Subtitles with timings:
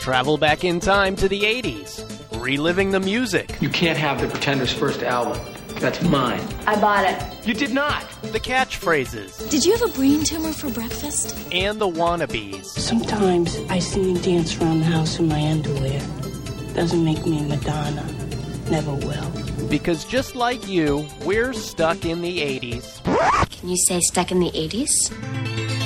[0.00, 2.02] Travel back in time to the 80s,
[2.42, 3.54] reliving the music.
[3.60, 5.38] You can't have the Pretenders' first album.
[5.78, 6.40] That's mine.
[6.66, 7.46] I bought it.
[7.46, 8.04] You did not.
[8.32, 11.36] The catchphrases Did you have a brain tumor for breakfast?
[11.52, 12.64] and the wannabes.
[12.64, 16.00] Sometimes I see me dance around the house in my underwear.
[16.74, 18.04] Doesn't make me Madonna.
[18.70, 19.30] Never will.
[19.68, 23.02] Because just like you, we're stuck in the 80s.
[23.50, 25.79] Can you say stuck in the 80s?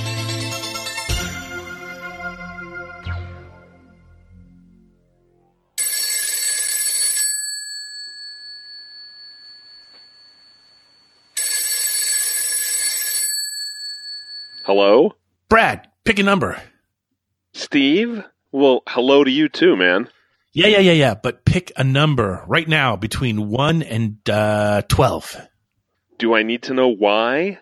[14.64, 15.14] Hello?
[15.50, 16.56] Brad, pick a number.
[17.52, 18.24] Steve?
[18.50, 20.08] Well, hello to you too, man.
[20.54, 21.14] Yeah, yeah, yeah, yeah.
[21.22, 25.36] But pick a number right now between 1 and uh, 12.
[26.16, 27.58] Do I need to know why?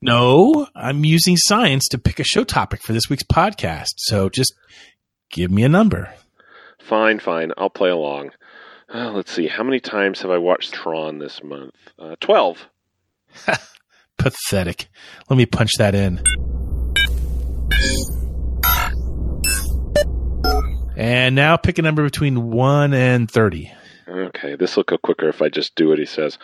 [0.00, 3.94] No, I'm using science to pick a show topic for this week's podcast.
[3.96, 4.54] So just
[5.32, 6.14] give me a number.
[6.78, 7.50] Fine, fine.
[7.56, 8.30] I'll play along.
[8.94, 9.48] Uh, let's see.
[9.48, 11.74] How many times have I watched Tron this month?
[11.98, 12.68] Uh, 12.
[14.18, 14.88] Pathetic.
[15.30, 16.20] Let me punch that in.
[20.96, 23.72] And now pick a number between 1 and 30.
[24.08, 26.38] Okay, this will go quicker if I just do what he says.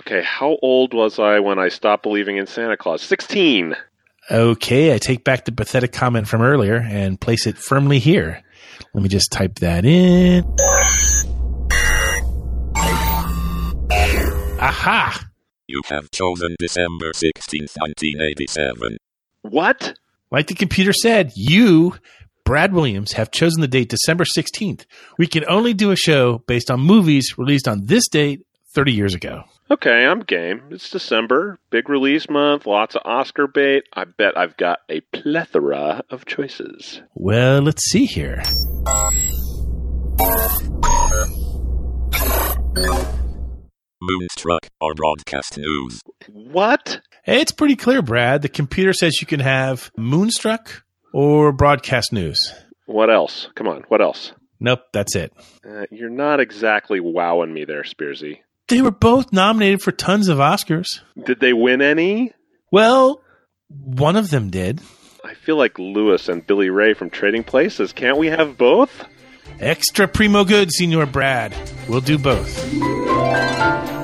[0.00, 3.02] Okay, how old was I when I stopped believing in Santa Claus?
[3.02, 3.76] 16.
[4.30, 8.42] Okay, I take back the pathetic comment from earlier and place it firmly here.
[8.94, 10.44] Let me just type that in.
[14.60, 15.31] Aha!
[15.68, 18.96] You have chosen December 16th, 1987.
[19.42, 19.94] What?
[20.30, 21.94] Like the computer said, you,
[22.44, 24.86] Brad Williams, have chosen the date December 16th.
[25.18, 29.14] We can only do a show based on movies released on this date 30 years
[29.14, 29.44] ago.
[29.70, 30.62] Okay, I'm game.
[30.70, 33.84] It's December, big release month, lots of Oscar bait.
[33.92, 37.00] I bet I've got a plethora of choices.
[37.14, 38.42] Well, let's see here.
[44.02, 46.00] Moonstruck or broadcast news.
[46.28, 47.00] What?
[47.24, 48.42] It's pretty clear, Brad.
[48.42, 50.82] The computer says you can have Moonstruck
[51.14, 52.52] or broadcast news.
[52.86, 53.48] What else?
[53.54, 54.32] Come on, what else?
[54.58, 55.32] Nope, that's it.
[55.68, 58.40] Uh, you're not exactly wowing me there, Spearsy.
[58.68, 60.86] They were both nominated for tons of Oscars.
[61.24, 62.32] Did they win any?
[62.70, 63.22] Well,
[63.68, 64.80] one of them did.
[65.24, 67.92] I feel like Louis and Billy Ray from Trading Places.
[67.92, 69.04] Can't we have both?
[69.60, 71.54] Extra primo good, Senor Brad.
[71.88, 74.01] We'll do both.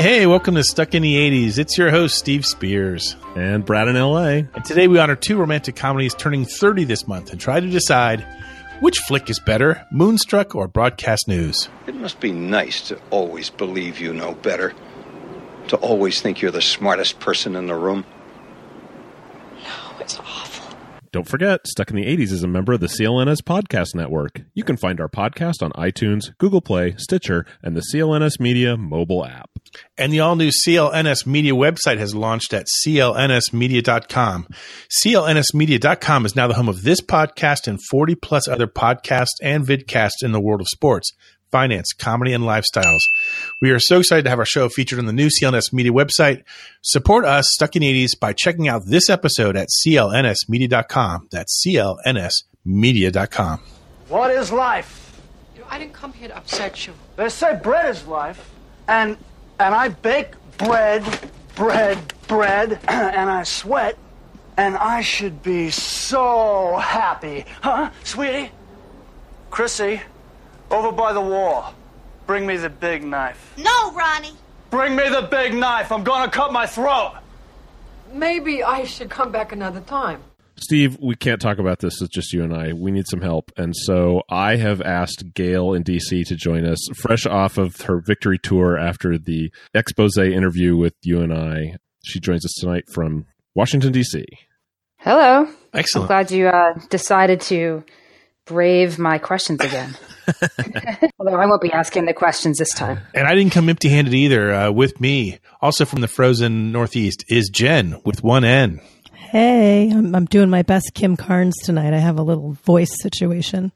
[0.00, 1.58] Hey, hey, welcome to Stuck in the 80s.
[1.58, 3.16] It's your host, Steve Spears.
[3.36, 4.48] And Brad in LA.
[4.54, 8.26] And today we honor two romantic comedies turning 30 this month and try to decide
[8.80, 11.68] which flick is better, Moonstruck or Broadcast News.
[11.86, 14.72] It must be nice to always believe you know better.
[15.68, 18.06] To always think you're the smartest person in the room.
[19.62, 20.49] No, it's awful.
[21.12, 24.42] Don't forget, Stuck in the 80s is a member of the CLNS Podcast Network.
[24.54, 29.26] You can find our podcast on iTunes, Google Play, Stitcher, and the CLNS Media mobile
[29.26, 29.50] app.
[29.98, 34.46] And the all new CLNS Media website has launched at clnsmedia.com.
[35.04, 40.22] CLNSmedia.com is now the home of this podcast and 40 plus other podcasts and vidcasts
[40.22, 41.10] in the world of sports,
[41.50, 43.00] finance, comedy, and lifestyles.
[43.60, 46.44] We are so excited to have our show featured on the new CLNS Media website.
[46.82, 51.28] Support us, Stuck in the 80s, by checking out this episode at clnsmedia.com.
[51.30, 53.60] That's clnsmedia.com.
[54.08, 55.00] What is life?
[55.70, 56.94] I didn't come here to upset you.
[57.14, 58.50] They say bread is life,
[58.88, 59.16] and
[59.60, 61.04] and I bake bread,
[61.54, 63.96] bread, bread, and I sweat,
[64.56, 68.50] and I should be so happy, huh, sweetie?
[69.50, 70.00] Chrissy,
[70.70, 71.74] over by the wall,
[72.26, 73.54] bring me the big knife.
[73.58, 74.32] No, Ronnie.
[74.70, 75.90] Bring me the big knife.
[75.90, 77.14] I'm gonna cut my throat.
[78.12, 80.22] Maybe I should come back another time.
[80.56, 82.00] Steve, we can't talk about this.
[82.02, 82.72] It's just you and I.
[82.74, 83.50] We need some help.
[83.56, 88.00] And so I have asked Gail in DC to join us, fresh off of her
[88.00, 91.76] victory tour after the expose interview with you and I.
[92.04, 94.24] She joins us tonight from Washington, DC.
[94.98, 95.46] Hello.
[95.46, 96.08] I'm Excellent.
[96.08, 97.82] glad you uh, decided to
[98.50, 99.96] brave my questions again.
[101.20, 102.98] Although I won't be asking the questions this time.
[103.14, 104.52] And I didn't come empty handed either.
[104.52, 108.80] Uh, with me, also from the frozen Northeast, is Jen with one N.
[109.14, 111.94] Hey, I'm, I'm doing my best Kim Carnes tonight.
[111.94, 113.70] I have a little voice situation.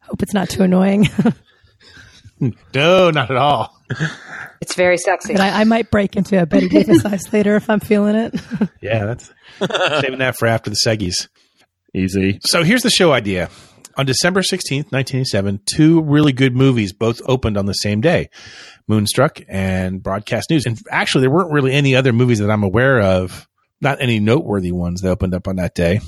[0.00, 1.08] Hope it's not too annoying.
[2.74, 3.74] No, not at all.
[4.60, 5.34] It's very sexy.
[5.34, 8.34] but I, I might break into a Bette Davis eyes later if I'm feeling it.
[8.82, 9.32] Yeah, that's
[10.00, 11.28] saving that for after the Seggies.
[11.94, 12.40] Easy.
[12.42, 13.48] So here's the show idea.
[13.96, 18.28] On December 16th, 1987, two really good movies both opened on the same day
[18.88, 20.66] Moonstruck and Broadcast News.
[20.66, 23.48] And actually, there weren't really any other movies that I'm aware of,
[23.80, 26.00] not any noteworthy ones that opened up on that day.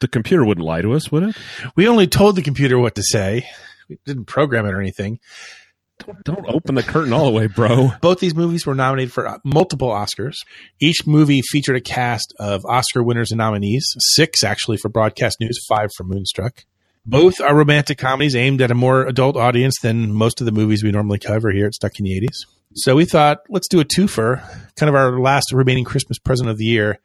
[0.00, 1.36] The computer wouldn't lie to us, would it?
[1.76, 3.48] We only told the computer what to say,
[3.88, 5.18] we didn't program it or anything.
[6.24, 7.90] Don't open the curtain all the way, bro.
[8.00, 10.36] Both these movies were nominated for uh, multiple Oscars.
[10.80, 15.58] Each movie featured a cast of Oscar winners and nominees, six actually for Broadcast News,
[15.68, 16.64] five for Moonstruck.
[17.10, 20.84] Both are romantic comedies aimed at a more adult audience than most of the movies
[20.84, 22.44] we normally cover here at Stuck in the 80s.
[22.74, 24.42] So we thought, let's do a twofer,
[24.76, 26.98] kind of our last remaining Christmas present of the year,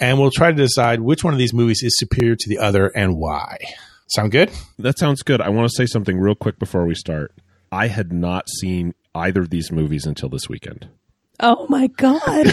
[0.00, 2.86] and we'll try to decide which one of these movies is superior to the other
[2.96, 3.58] and why.
[4.08, 4.50] Sound good?
[4.78, 5.42] That sounds good.
[5.42, 7.34] I want to say something real quick before we start.
[7.70, 10.88] I had not seen either of these movies until this weekend.
[11.40, 12.46] Oh my god!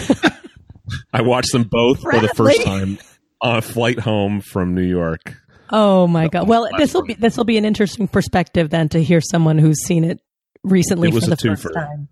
[1.14, 2.98] I watched them both for the first time
[3.40, 5.36] on a flight home from New York.
[5.72, 6.46] Oh my god!
[6.46, 9.82] Well, this will be this will be an interesting perspective then to hear someone who's
[9.84, 10.20] seen it
[10.62, 11.72] recently It for the first twofer.
[11.74, 12.08] time.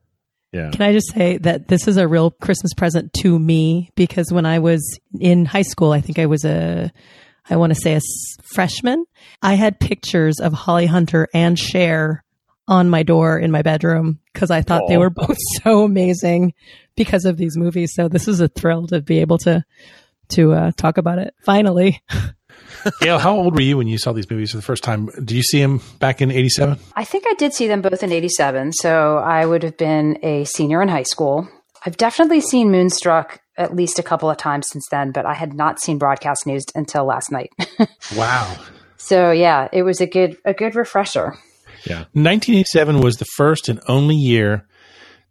[0.53, 0.71] Yeah.
[0.71, 4.47] Can I just say that this is a real Christmas present to me because when
[4.47, 6.91] I was in high school, I think I was a,
[7.49, 9.05] I want to say a s- freshman.
[9.43, 12.25] I had pictures of Holly Hunter and Cher
[12.67, 16.55] on my door in my bedroom because I thought they were both so amazing
[16.97, 17.93] because of these movies.
[17.95, 19.65] So this is a thrill to be able to
[20.31, 22.03] to uh, talk about it finally.
[23.01, 25.07] Gail, how old were you when you saw these movies for the first time?
[25.07, 26.79] Did you see them back in 87?
[26.97, 30.45] I think I did see them both in 87, so I would have been a
[30.45, 31.49] senior in high school.
[31.85, 35.55] I've definitely seen Moonstruck at least a couple of times since then, but I had
[35.55, 37.51] not seen broadcast news until last night.
[38.17, 38.57] Wow.
[38.97, 41.35] so yeah, it was a good a good refresher.
[41.87, 42.05] Yeah.
[42.13, 44.67] 1987 was the first and only year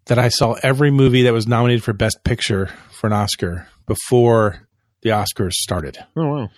[0.05, 4.67] that I saw every movie that was nominated for Best Picture for an Oscar before
[5.01, 5.97] the Oscars started.
[6.15, 6.49] Oh wow.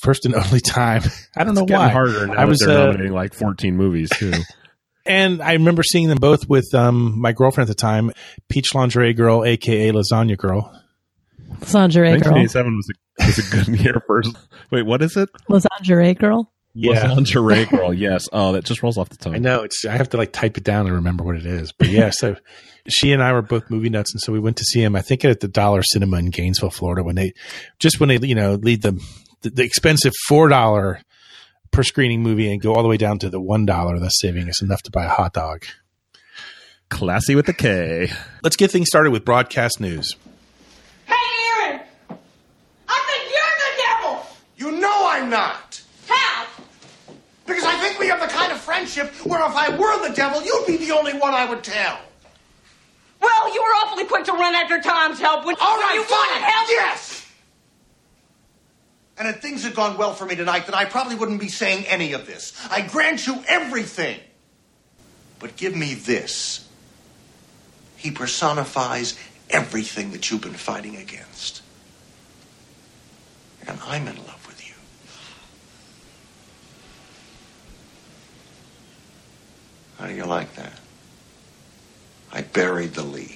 [0.00, 1.02] First and only time.
[1.36, 1.88] I don't know It's getting why.
[1.90, 4.32] harder now I was that they're uh, nominating like 14 movies too.
[5.06, 8.12] and I remember seeing them both with um, my girlfriend at the time,
[8.48, 10.72] Peach Lingerie Girl, aka Lasagna Girl.
[11.72, 14.22] Lingerie girl, 1987 was a, was a good year for.
[14.70, 15.28] Wait, what is it?
[15.48, 16.52] lingerie girl.
[16.74, 17.06] Yeah.
[17.12, 17.94] Lingerie girl.
[17.94, 18.28] Yes.
[18.32, 19.34] Oh, that just rolls off the tongue.
[19.34, 19.84] I know it's.
[19.86, 21.72] I have to like type it down and remember what it is.
[21.72, 22.36] But yeah, so
[22.88, 24.94] she and I were both movie nuts, and so we went to see him.
[24.94, 27.32] I think at the Dollar Cinema in Gainesville, Florida, when they
[27.78, 29.00] just when they you know lead the
[29.46, 31.00] the, the expensive four dollar
[31.70, 34.48] per screening movie and go all the way down to the one dollar, thus saving
[34.48, 35.64] us enough to buy a hot dog.
[36.88, 38.08] Classy with the K.
[38.42, 40.14] Let's get things started with broadcast news.
[41.04, 41.14] Hey,
[41.64, 41.80] Aaron!
[42.88, 43.82] I think you're the
[44.12, 44.26] devil!
[44.56, 45.82] You know I'm not.
[46.06, 46.46] How?
[47.46, 50.42] Because I think we have the kind of friendship where if I were the devil,
[50.44, 51.98] you'd be the only one I would tell.
[53.20, 56.18] Well, you were awfully quick to run after Tom's help when, All when you fine.
[56.18, 56.68] wanted help.
[56.70, 57.25] Yes.
[59.18, 61.86] And if things had gone well for me tonight, then I probably wouldn't be saying
[61.86, 62.52] any of this.
[62.70, 64.20] I grant you everything.
[65.38, 66.68] But give me this.
[67.96, 69.18] He personifies
[69.48, 71.62] everything that you've been fighting against.
[73.66, 74.74] And I'm in love with you.
[79.98, 80.72] How do you like that?
[82.32, 83.32] I buried the lead.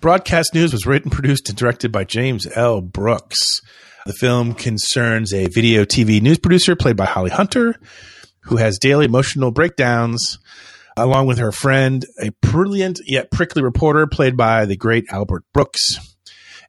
[0.00, 2.80] Broadcast News was written, produced, and directed by James L.
[2.80, 3.60] Brooks.
[4.04, 7.76] The film concerns a video TV news producer played by Holly Hunter,
[8.40, 10.38] who has daily emotional breakdowns,
[10.96, 15.98] along with her friend, a brilliant yet prickly reporter played by the great Albert Brooks.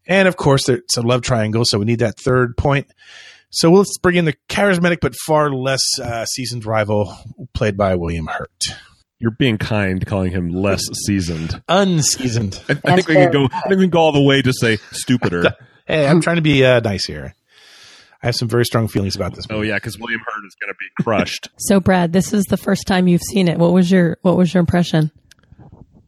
[0.05, 2.85] And of course, it's a love triangle, so we need that third point.
[3.49, 7.17] So let's bring in the charismatic but far less uh, seasoned rival
[7.55, 8.75] played by William Hurt.
[9.17, 11.63] You're being kind, calling him less seasoned.
[11.67, 12.61] Unseasoned.
[12.69, 13.45] I, I think we can go.
[13.45, 15.55] I think we can go all the way to say stupider.
[15.85, 17.35] Hey, I'm trying to be uh, nice here.
[18.21, 19.45] I have some very strong feelings about this.
[19.49, 21.49] oh yeah, because William Hurt is going to be crushed.
[21.57, 23.57] So, Brad, this is the first time you've seen it.
[23.57, 25.11] What was your What was your impression?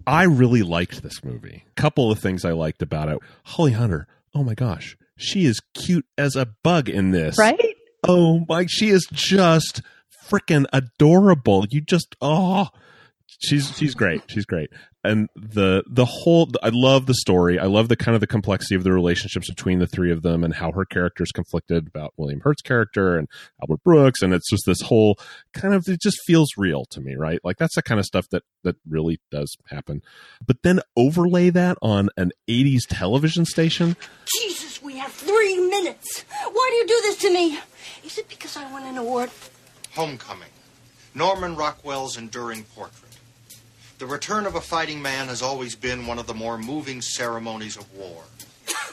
[0.08, 1.66] I really liked this movie.
[1.68, 3.18] A Couple of things I liked about it.
[3.44, 4.08] Holly Hunter.
[4.34, 7.38] Oh my gosh, she is cute as a bug in this.
[7.38, 7.76] Right?
[8.08, 9.82] Oh my, she is just
[10.30, 11.66] freaking adorable.
[11.70, 12.70] You just oh,
[13.40, 14.22] she's she's great.
[14.28, 14.70] She's great.
[15.06, 17.60] And the the whole I love the story.
[17.60, 20.44] I love the kind of the complexity of the relationships between the three of them
[20.44, 23.28] and how her character's conflicted about William Hurt's character and
[23.62, 25.18] Albert Brooks and it's just this whole
[25.54, 27.40] kind of it just feels real to me, right?
[27.44, 30.02] Like that's the kind of stuff that that really does happen.
[30.46, 33.96] But then overlay that on an 80s television station
[34.40, 36.26] Jesus, we have three minutes.
[36.52, 37.60] Why do you do this to me?
[38.04, 39.30] Is it because I won an award?
[39.94, 40.50] Homecoming.
[41.14, 43.05] Norman Rockwell's enduring portrait.
[44.06, 47.76] The return of a fighting man has always been one of the more moving ceremonies
[47.76, 48.22] of war.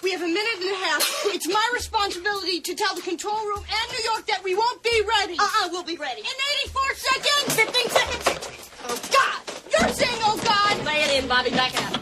[0.03, 1.07] We have a minute and a half.
[1.27, 5.03] It's my responsibility to tell the control room and New York that we won't be
[5.03, 5.33] ready.
[5.33, 5.39] ready.
[5.39, 6.23] Uh-uh, we'll be ready.
[6.23, 6.27] In
[6.65, 7.55] 84 seconds!
[7.55, 8.71] 15 seconds!
[8.85, 9.55] Oh, God!
[9.71, 10.87] You're saying, oh, God!
[10.87, 11.51] Lay it in, Bobby.
[11.51, 12.02] Back out.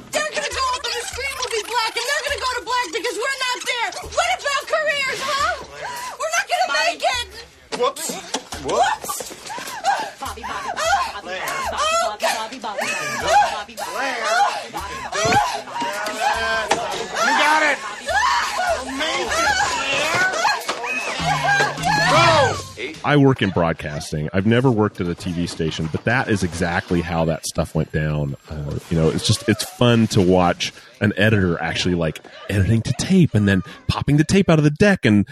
[23.11, 24.31] I work in broadcasting.
[24.33, 27.91] I've never worked at a TV station, but that is exactly how that stuff went
[27.91, 28.37] down.
[28.49, 32.93] Uh, you know, it's just it's fun to watch an editor actually like editing to
[33.01, 35.27] tape and then popping the tape out of the deck and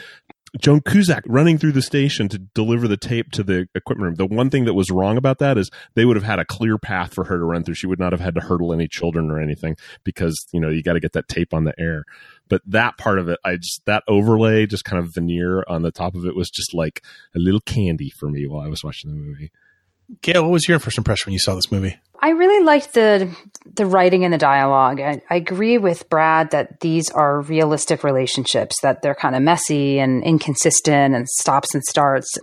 [0.61, 4.15] Joan Cusack running through the station to deliver the tape to the equipment room.
[4.17, 6.79] The one thing that was wrong about that is they would have had a clear
[6.79, 7.75] path for her to run through.
[7.75, 10.83] She would not have had to hurdle any children or anything because, you know, you
[10.83, 12.05] got to get that tape on the air.
[12.49, 15.91] But that part of it, I just, that overlay, just kind of veneer on the
[15.91, 17.03] top of it was just like
[17.35, 19.51] a little candy for me while I was watching the movie.
[20.23, 21.99] Gail, what was your first impression when you saw this movie?
[22.21, 23.35] I really liked the
[23.77, 25.01] the writing and the dialogue.
[25.01, 29.99] I, I agree with Brad that these are realistic relationships, that they're kind of messy
[29.99, 32.37] and inconsistent and stops and starts.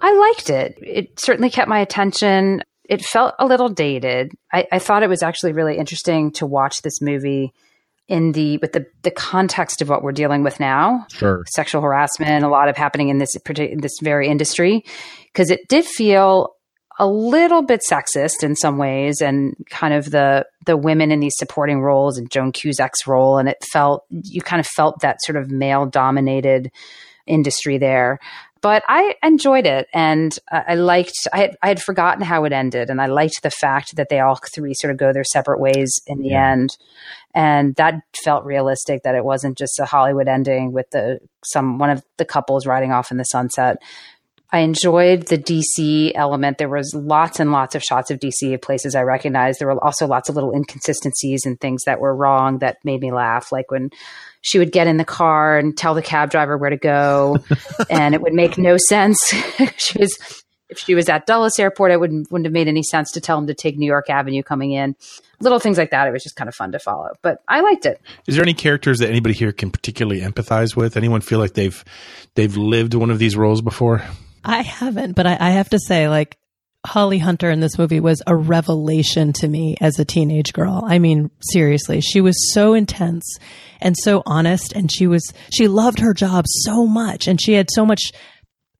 [0.00, 0.78] I liked it.
[0.80, 2.62] It certainly kept my attention.
[2.84, 4.32] It felt a little dated.
[4.52, 7.52] I, I thought it was actually really interesting to watch this movie
[8.08, 11.06] in the with the the context of what we're dealing with now.
[11.12, 11.44] Sure.
[11.54, 14.82] Sexual harassment, a lot of happening in this partic- this very industry,
[15.32, 16.54] because it did feel
[16.98, 21.36] a little bit sexist in some ways, and kind of the the women in these
[21.36, 25.36] supporting roles and Joan Cusack's role, and it felt you kind of felt that sort
[25.36, 26.70] of male dominated
[27.26, 28.18] industry there.
[28.60, 31.14] But I enjoyed it, and I liked.
[31.32, 34.20] I had, I had forgotten how it ended, and I liked the fact that they
[34.20, 36.76] all three sort of go their separate ways in the end,
[37.34, 39.02] and that felt realistic.
[39.04, 42.92] That it wasn't just a Hollywood ending with the some one of the couples riding
[42.92, 43.78] off in the sunset.
[44.50, 46.56] I enjoyed the DC element.
[46.56, 49.60] There was lots and lots of shots of DC of places I recognized.
[49.60, 53.12] There were also lots of little inconsistencies and things that were wrong that made me
[53.12, 53.52] laugh.
[53.52, 53.90] Like when
[54.40, 57.38] she would get in the car and tell the cab driver where to go,
[57.90, 59.18] and it would make no sense.
[59.76, 63.12] she was if she was at Dulles Airport, it wouldn't wouldn't have made any sense
[63.12, 64.96] to tell him to take New York Avenue coming in.
[65.40, 66.08] Little things like that.
[66.08, 68.00] It was just kind of fun to follow, but I liked it.
[68.26, 70.96] Is there any characters that anybody here can particularly empathize with?
[70.96, 71.84] Anyone feel like they've
[72.34, 74.02] they've lived one of these roles before?
[74.44, 76.38] I haven't, but I, I have to say, like,
[76.88, 80.82] Holly Hunter in this movie was a revelation to me as a teenage girl.
[80.86, 83.24] I mean, seriously, she was so intense
[83.80, 87.68] and so honest, and she was she loved her job so much, and she had
[87.70, 88.12] so much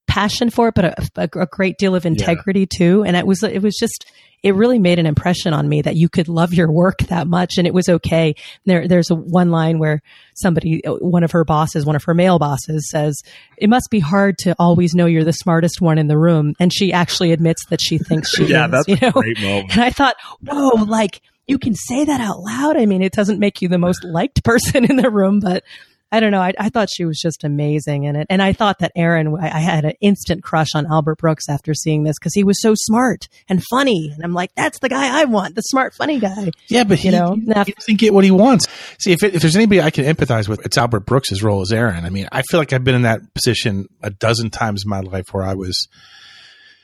[0.06, 3.04] passion for it, but a, a, a great deal of integrity too.
[3.04, 4.10] And it was it was just
[4.42, 7.58] it really made an impression on me that you could love your work that much
[7.58, 8.34] and it was okay.
[8.66, 10.00] There, there's a one line where
[10.34, 13.20] somebody, one of her bosses, one of her male bosses says,
[13.56, 16.54] it must be hard to always know you're the smartest one in the room.
[16.60, 19.10] And she actually admits that she thinks she yeah, is, that's you a know?
[19.12, 19.72] great moment.
[19.72, 20.16] And I thought,
[20.46, 22.76] whoa, like you can say that out loud.
[22.76, 25.64] I mean, it doesn't make you the most liked person in the room, but
[26.10, 26.40] I don't know.
[26.40, 28.26] I, I thought she was just amazing in it.
[28.30, 31.74] And I thought that Aaron, I, I had an instant crush on Albert Brooks after
[31.74, 34.10] seeing this because he was so smart and funny.
[34.14, 36.50] And I'm like, that's the guy I want, the smart, funny guy.
[36.68, 38.68] Yeah, but you he, know, he doesn't get what he wants.
[38.98, 41.72] See, if, it, if there's anybody I can empathize with, it's Albert Brooks' role as
[41.72, 42.06] Aaron.
[42.06, 45.00] I mean, I feel like I've been in that position a dozen times in my
[45.00, 45.88] life where I was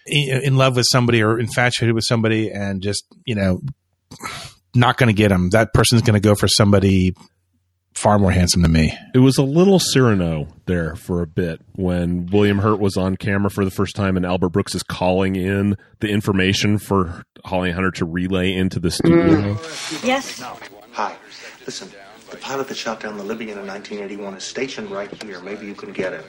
[0.06, 3.62] in, in love with somebody or infatuated with somebody and just, you know,
[4.74, 5.48] not going to get them.
[5.50, 7.14] That person's going to go for somebody
[7.94, 8.96] far more handsome than me.
[9.14, 13.50] It was a little Cyrano there for a bit when William Hurt was on camera
[13.50, 17.90] for the first time and Albert Brooks is calling in the information for Holly Hunter
[17.92, 19.54] to relay into the studio.
[19.54, 20.04] Mm.
[20.06, 20.40] Yes?
[20.92, 21.16] Hi.
[21.66, 21.90] Listen,
[22.30, 25.40] the pilot that shot down the Libyan in 1981 is stationed right here.
[25.40, 26.24] Maybe you can get him.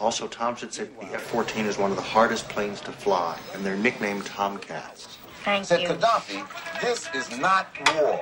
[0.00, 3.76] Also, Thompson said the F-14 is one of the hardest planes to fly, and they're
[3.76, 5.18] nicknamed Tomcats.
[5.44, 5.88] Thank Said you.
[5.88, 8.20] Gaddafi, this is not war.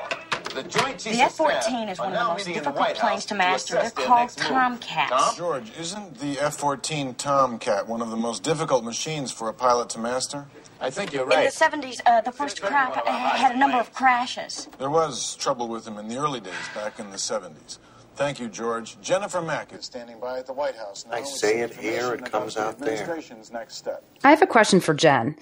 [0.55, 3.35] The Joint Chiefs The F-14 is one of the most meeting the difficult planes to
[3.35, 3.77] master.
[3.77, 4.37] assess They're called next.
[4.39, 5.11] Tomcats.
[5.11, 5.35] Tom?
[5.37, 9.89] George, isn't the F 14 Tomcat one of the most difficult machines for a pilot
[9.91, 10.47] to master?
[10.81, 11.39] I think you're right.
[11.39, 14.69] In the 70s, uh, the first crop had a number of crashes.
[14.79, 17.79] There was trouble with him in the early days back in the 70s.
[18.17, 19.01] Thank you, George.
[19.01, 21.17] Jennifer Mack is standing by at the White House now.
[21.17, 22.91] I say it here, it about comes the out there.
[22.91, 24.05] administration's next step.
[24.23, 25.35] I have a question for Jen,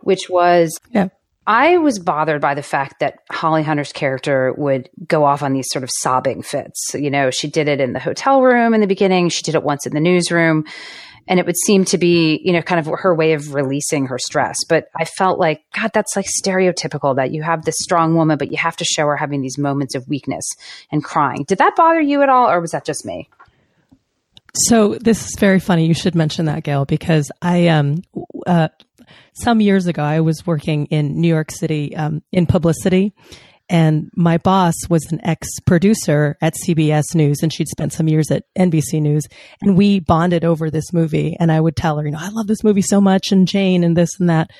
[0.00, 1.08] which was Yeah.
[1.46, 5.68] I was bothered by the fact that Holly Hunter's character would go off on these
[5.70, 6.94] sort of sobbing fits.
[6.94, 9.64] You know, she did it in the hotel room in the beginning, she did it
[9.64, 10.64] once in the newsroom,
[11.26, 14.18] and it would seem to be, you know, kind of her way of releasing her
[14.18, 14.56] stress.
[14.68, 18.52] But I felt like, God, that's like stereotypical that you have this strong woman, but
[18.52, 20.44] you have to show her having these moments of weakness
[20.92, 21.44] and crying.
[21.48, 23.28] Did that bother you at all, or was that just me?
[24.54, 25.86] So this is very funny.
[25.86, 28.02] You should mention that, Gail, because I um
[28.46, 28.68] uh,
[29.32, 33.12] some years ago I was working in New York City um, in publicity,
[33.68, 38.30] and my boss was an ex producer at CBS News, and she'd spent some years
[38.30, 39.24] at NBC News,
[39.62, 41.36] and we bonded over this movie.
[41.40, 43.82] And I would tell her, you know, I love this movie so much, and Jane,
[43.82, 44.50] and this and that,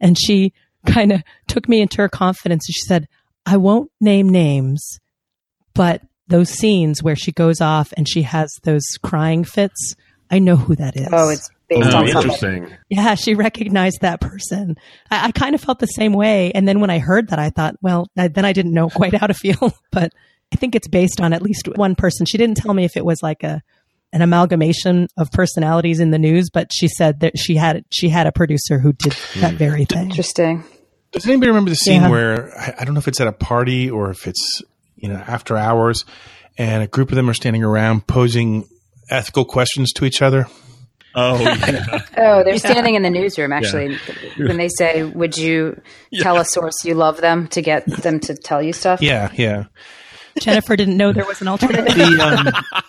[0.00, 0.52] and she
[0.86, 3.08] kind of took me into her confidence, and she said,
[3.46, 5.00] "I won't name names,
[5.74, 9.96] but." Those scenes where she goes off and she has those crying fits,
[10.30, 11.08] I know who that is.
[11.10, 12.30] Oh, it's based Oh, on something.
[12.30, 12.76] interesting.
[12.90, 14.76] Yeah, she recognized that person.
[15.10, 16.52] I, I kind of felt the same way.
[16.52, 19.14] And then when I heard that, I thought, well, I, then I didn't know quite
[19.14, 19.72] how to feel.
[19.90, 20.12] But
[20.52, 22.26] I think it's based on at least one person.
[22.26, 23.62] She didn't tell me if it was like a
[24.12, 28.26] an amalgamation of personalities in the news, but she said that she had she had
[28.26, 29.56] a producer who did that hmm.
[29.56, 30.10] very thing.
[30.10, 30.64] Interesting.
[31.12, 32.10] Does anybody remember the scene Yeah.
[32.10, 34.62] where I I don't know if it's at a party or if it's
[34.96, 36.04] you know after hours,
[36.58, 38.66] and a group of them are standing around posing
[39.08, 40.46] ethical questions to each other?
[41.14, 41.98] Oh yeah.
[42.16, 42.58] Oh, they're Yeah.
[42.58, 43.96] standing in the newsroom actually
[44.38, 45.80] when they say, "Would you
[46.20, 49.64] tell a source you love them to get them to tell you stuff?" Yeah, yeah.
[50.40, 51.94] Jennifer didn't know there was an alternative.
[51.96, 52.22] The,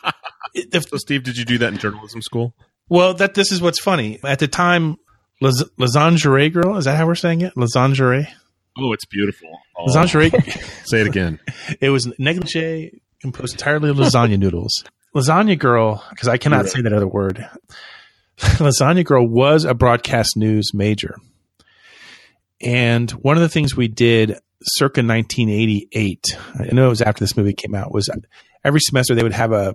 [0.05, 0.13] um,
[0.53, 2.53] it- the- So, Steve, did you do that in journalism school?
[2.89, 4.19] well, that this is what's funny.
[4.23, 4.97] At the time,
[5.41, 7.53] Las- Lasangere girl is that how we're saying it?
[7.55, 8.27] Lasangere.
[8.77, 9.49] Oh, it's beautiful.
[9.77, 9.85] Oh.
[9.87, 10.31] Lasangere.
[10.87, 11.39] Say it again.
[11.79, 14.83] It was negligee composed entirely of lasagna noodles.
[15.15, 17.45] Lasagna Girl, because I cannot say that other word.
[18.59, 21.15] Lasagna Girl was a broadcast news major.
[22.61, 27.35] And one of the things we did circa 1988, I know it was after this
[27.35, 28.09] movie came out, was
[28.63, 29.73] every semester they would have a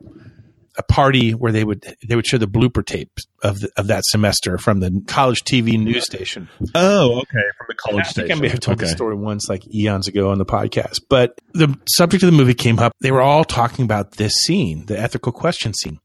[0.78, 3.10] a party where they would they would show the blooper tape
[3.42, 6.48] of the, of that semester from the college TV news station.
[6.74, 7.44] Oh, okay.
[7.56, 8.38] From the college I think station.
[8.38, 8.86] I may have told okay.
[8.86, 11.00] the story once, like eons ago on the podcast.
[11.08, 12.92] But the subject of the movie came up.
[13.00, 15.98] They were all talking about this scene, the ethical question scene,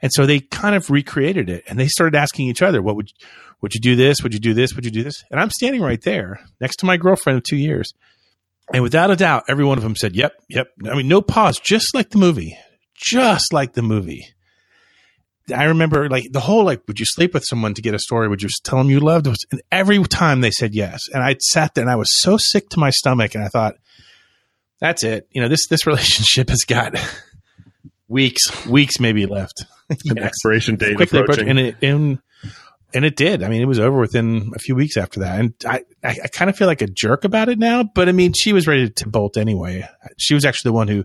[0.00, 1.64] and so they kind of recreated it.
[1.66, 3.10] And they started asking each other, "What would
[3.60, 4.22] would you do this?
[4.22, 4.74] Would you do this?
[4.74, 7.56] Would you do this?" And I'm standing right there next to my girlfriend of two
[7.56, 7.92] years,
[8.72, 11.58] and without a doubt, every one of them said, "Yep, yep." I mean, no pause,
[11.58, 12.56] just like the movie,
[12.94, 14.26] just like the movie.
[15.54, 18.28] I remember like the whole like, would you sleep with someone to get a story?
[18.28, 19.26] Would you tell them you loved?
[19.26, 22.36] Was, and every time they said yes, and I sat there and I was so
[22.38, 23.76] sick to my stomach, and I thought,
[24.80, 25.28] that's it.
[25.32, 26.94] You know this this relationship has got
[28.08, 29.64] weeks, weeks maybe left.
[30.06, 31.48] An expiration date Quickly approaching.
[31.48, 32.18] and it and,
[32.94, 33.42] and it did.
[33.42, 36.28] I mean, it was over within a few weeks after that, and I I, I
[36.28, 37.82] kind of feel like a jerk about it now.
[37.82, 39.88] But I mean, she was ready to bolt anyway.
[40.18, 41.04] She was actually the one who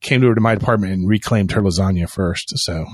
[0.00, 2.52] came to her to my apartment and reclaimed her lasagna first.
[2.56, 2.86] So,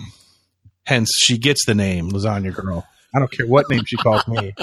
[0.87, 2.87] hence she gets the name Lasagna Girl.
[3.15, 4.55] I don't care what name she calls me.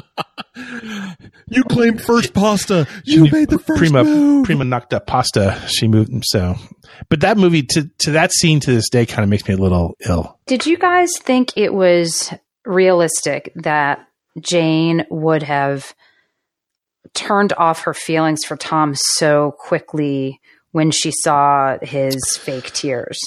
[1.47, 2.87] you claimed first pasta.
[3.03, 4.45] You made the first prima move.
[4.45, 5.61] prima nocta pasta.
[5.67, 6.55] She moved so,
[7.09, 9.57] but that movie to to that scene to this day kind of makes me a
[9.57, 10.39] little ill.
[10.47, 12.33] Did you guys think it was
[12.65, 13.99] realistic that
[14.39, 15.93] Jane would have
[17.13, 20.39] turned off her feelings for Tom so quickly
[20.71, 23.19] when she saw his fake tears?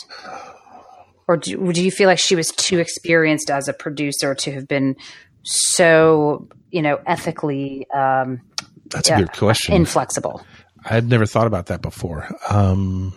[1.33, 4.69] Or do, do you feel like she was too experienced as a producer to have
[4.69, 4.97] been
[5.45, 8.43] so, you know, ethically um,
[8.91, 9.75] That's a good question.
[9.75, 10.45] inflexible?
[10.85, 12.29] I had never thought about that before.
[12.51, 13.15] Um,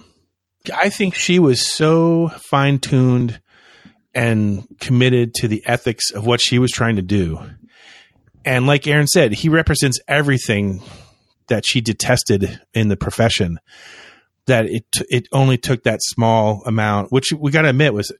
[0.73, 3.41] I think she was so fine tuned
[4.13, 7.37] and committed to the ethics of what she was trying to do.
[8.45, 10.81] And like Aaron said, he represents everything
[11.49, 13.59] that she detested in the profession.
[14.47, 18.11] That it t- it only took that small amount, which we got to admit was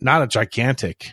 [0.00, 1.10] not a gigantic,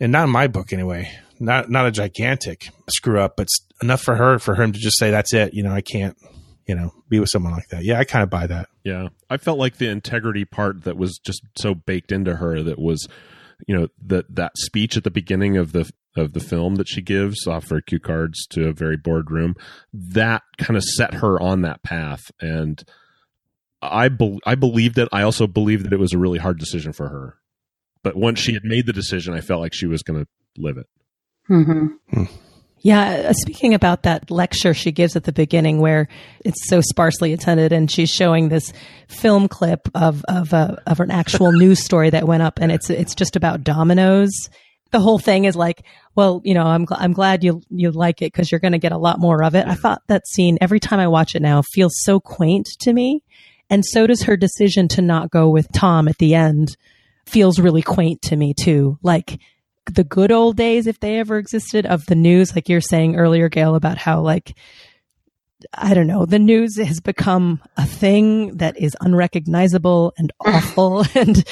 [0.00, 3.48] and not in my book anyway, not not a gigantic screw up, but
[3.82, 5.54] enough for her for him to just say that's it.
[5.54, 6.16] You know, I can't,
[6.66, 7.84] you know, be with someone like that.
[7.84, 8.68] Yeah, I kind of buy that.
[8.84, 9.08] Yeah.
[9.30, 13.06] I felt like the integrity part that was just so baked into her that was,
[13.66, 17.02] you know, that that speech at the beginning of the of the film that she
[17.02, 19.54] gives off her cue cards to a very bored room,
[19.92, 22.30] that kind of set her on that path.
[22.40, 22.82] And
[23.80, 25.08] I bel I believed it.
[25.12, 27.38] I also believed that it was a really hard decision for her.
[28.02, 30.78] But once she had made the decision, I felt like she was going to live
[30.78, 30.86] it.
[31.50, 32.24] Mm-hmm.
[32.80, 36.08] Yeah, uh, speaking about that lecture she gives at the beginning, where
[36.44, 38.72] it's so sparsely attended, and she's showing this
[39.08, 42.88] film clip of of a, of an actual news story that went up, and it's
[42.88, 44.30] it's just about dominoes.
[44.90, 48.22] The whole thing is like, well, you know, I'm gl- I'm glad you you like
[48.22, 49.66] it because you're going to get a lot more of it.
[49.66, 53.22] I thought that scene every time I watch it now feels so quaint to me,
[53.70, 56.76] and so does her decision to not go with Tom at the end.
[57.26, 59.40] Feels really quaint to me too, like
[59.92, 63.48] the good old days, if they ever existed, of the news, like you're saying earlier,
[63.48, 64.54] Gail, about how like
[65.74, 71.42] I don't know, the news has become a thing that is unrecognizable and awful and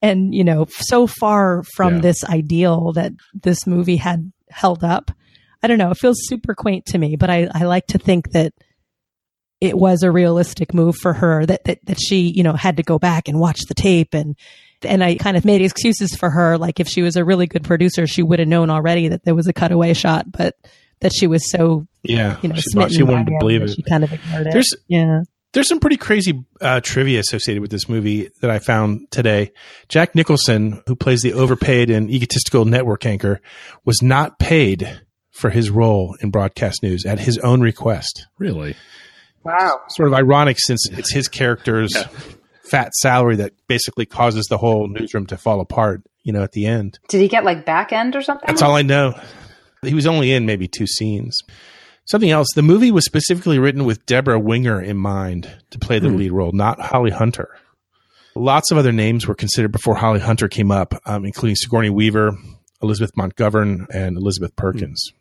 [0.00, 2.00] and you know, so far from Yeah.
[2.00, 5.10] this ideal that this movie had held up.
[5.62, 5.90] I don't know.
[5.92, 8.52] It feels super quaint to me, but I, I like to think that
[9.62, 12.82] it was a realistic move for her that, that, that she, you know, had to
[12.82, 14.36] go back and watch the tape and,
[14.82, 16.58] and I kind of made excuses for her.
[16.58, 19.36] Like if she was a really good producer, she would have known already that there
[19.36, 20.56] was a cutaway shot, but
[20.98, 23.70] that she was so, Yeah, you know, she, she wanted to believe it.
[23.70, 24.52] She kind of ignored it.
[24.52, 25.22] There's yeah.
[25.52, 29.52] There's some pretty crazy uh, trivia associated with this movie that I found today.
[29.88, 33.40] Jack Nicholson, who plays the overpaid and egotistical network anchor,
[33.84, 38.26] was not paid for his role in broadcast news at his own request.
[38.38, 38.74] Really?
[39.44, 39.80] Wow.
[39.88, 41.92] Sort of ironic since it's his character's
[42.64, 46.66] fat salary that basically causes the whole newsroom to fall apart, you know, at the
[46.66, 46.98] end.
[47.08, 48.46] Did he get like back end or something?
[48.46, 49.18] That's all I know.
[49.82, 51.36] He was only in maybe two scenes.
[52.04, 52.48] Something else.
[52.54, 56.52] The movie was specifically written with Debra Winger in mind to play the lead role,
[56.52, 57.56] not Holly Hunter.
[58.34, 62.32] Lots of other names were considered before Holly Hunter came up, um, including Sigourney Weaver,
[62.82, 65.12] Elizabeth McGovern, and Elizabeth Perkins.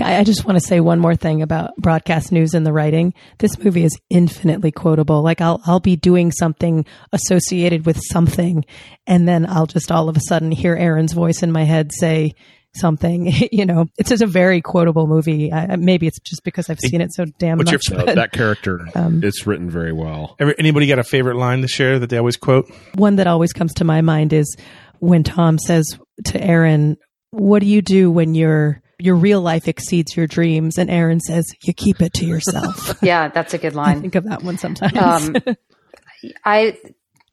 [0.00, 3.14] I I just want to say one more thing about broadcast news and the writing.
[3.38, 5.22] This movie is infinitely quotable.
[5.22, 8.64] Like I'll I'll be doing something associated with something,
[9.06, 12.34] and then I'll just all of a sudden hear Aaron's voice in my head say
[12.74, 13.32] something.
[13.52, 15.50] you know, it's just a very quotable movie.
[15.52, 17.82] I, I- maybe it's just because I've seen it so damn What's much.
[17.90, 20.36] No, but that character, Um, it's written very well.
[20.58, 22.70] Anybody got a favorite line to share that they always quote?
[22.94, 24.56] one that always comes to my mind is
[24.98, 25.84] when Tom says
[26.24, 26.96] to Aaron,
[27.30, 31.46] "What do you do when your your real life exceeds your dreams?" And Aaron says,
[31.62, 33.98] "You keep it to yourself." Yeah, that's a good line.
[33.98, 34.96] I think of that one sometimes.
[34.96, 35.36] Um,
[36.44, 36.76] I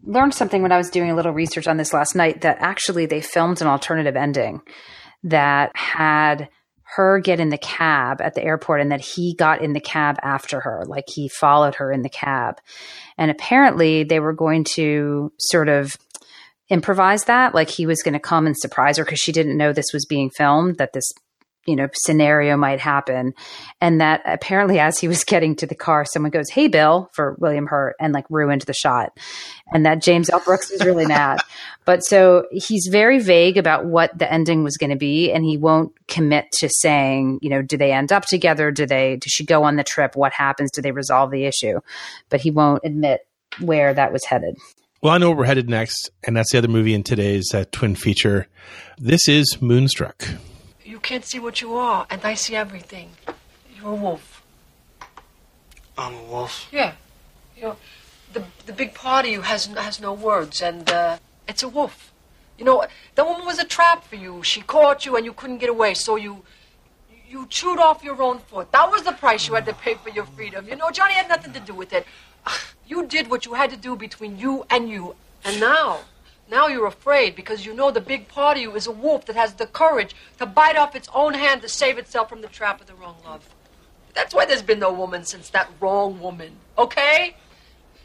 [0.04, 3.06] learned something when I was doing a little research on this last night that actually
[3.06, 4.62] they filmed an alternative ending
[5.24, 6.50] that had
[6.96, 10.18] her get in the cab at the airport and that he got in the cab
[10.22, 12.60] after her, like he followed her in the cab.
[13.18, 15.98] And apparently they were going to sort of
[16.70, 19.74] improvise that, like he was going to come and surprise her because she didn't know
[19.74, 21.12] this was being filmed, that this
[21.66, 23.34] you know scenario might happen.
[23.82, 27.36] And that apparently as he was getting to the car someone goes hey bill for
[27.40, 29.18] william hurt and like ruined the shot.
[29.74, 30.42] And that james l.
[30.44, 31.40] Brooks was really mad.
[31.86, 35.58] But so he's very vague about what the ending was going to be and he
[35.58, 38.72] won't commit to saying you know do they end up together?
[38.72, 40.16] Do they does she go on the trip?
[40.16, 40.72] What happens?
[40.72, 41.82] Do they resolve the issue?
[42.30, 43.28] But he won't admit
[43.60, 44.58] where that was headed.
[45.04, 47.66] Well, I know where we're headed next, and that's the other movie in today's uh,
[47.74, 48.48] twin feature.
[48.98, 50.26] This is Moonstruck.
[51.04, 53.12] Can't see what you are, and I see everything.
[53.76, 54.42] You're a wolf.
[55.98, 56.70] I'm a wolf.
[56.72, 56.94] Yeah.
[57.58, 57.76] You know,
[58.32, 62.14] the the big part of you has has no words, and uh, it's a wolf.
[62.58, 62.86] You know,
[63.16, 64.44] that woman was a trap for you.
[64.44, 66.46] She caught you, and you couldn't get away, so you
[67.28, 68.72] you chewed off your own foot.
[68.72, 70.70] That was the price you had to pay for your freedom.
[70.70, 72.08] You know, Johnny had nothing to do with it.
[72.86, 76.00] You did what you had to do between you and you, and now.
[76.54, 79.36] Now you're afraid because you know the big part of you is a wolf that
[79.36, 82.80] has the courage to bite off its own hand to save itself from the trap
[82.80, 83.50] of the wrong love.
[84.14, 87.36] That's why there's been no woman since that wrong woman, okay?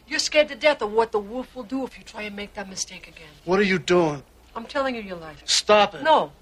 [0.06, 2.54] You're scared to death of what the wolf will do if you try and make
[2.54, 3.28] that mistake again.
[3.44, 4.22] What are you doing?
[4.56, 5.42] I'm telling you your life.
[5.44, 6.02] Stop it.
[6.02, 6.32] No,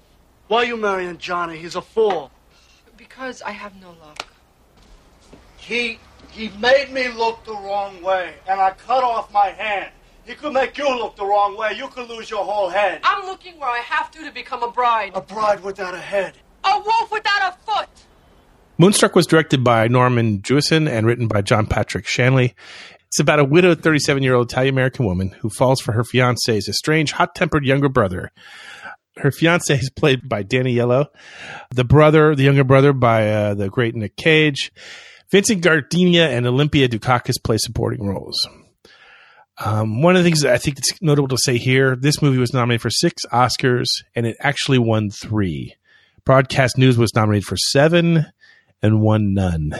[0.47, 1.57] Why are you marrying Johnny?
[1.57, 2.31] He's a fool.
[2.95, 4.25] because I have no luck.
[5.57, 5.99] He
[6.31, 9.91] he made me look the wrong way, and I cut off my hand.
[10.27, 11.71] He could make you look the wrong way.
[11.77, 12.99] You could lose your whole head.
[13.03, 15.13] I'm looking where I have to to become a bride.
[15.15, 16.33] A bride without a head.
[16.65, 17.87] A wolf without a foot.
[18.77, 22.55] Moonstruck was directed by Norman Jewison and written by John Patrick Shanley.
[23.05, 26.67] It's about a widowed 37 year old Italian American woman who falls for her fiance's
[26.67, 28.31] estranged, hot tempered younger brother.
[29.15, 31.05] Her fiance is played by Danny Aiello,
[31.71, 34.73] the brother, the younger brother, by uh, the great Nick Cage.
[35.31, 38.45] Vincent Gardenia and Olympia Dukakis play supporting roles.
[39.63, 42.37] Um, one of the things that I think it's notable to say here, this movie
[42.37, 45.75] was nominated for six Oscars and it actually won three.
[46.25, 48.27] Broadcast News was nominated for seven
[48.81, 49.71] and won none.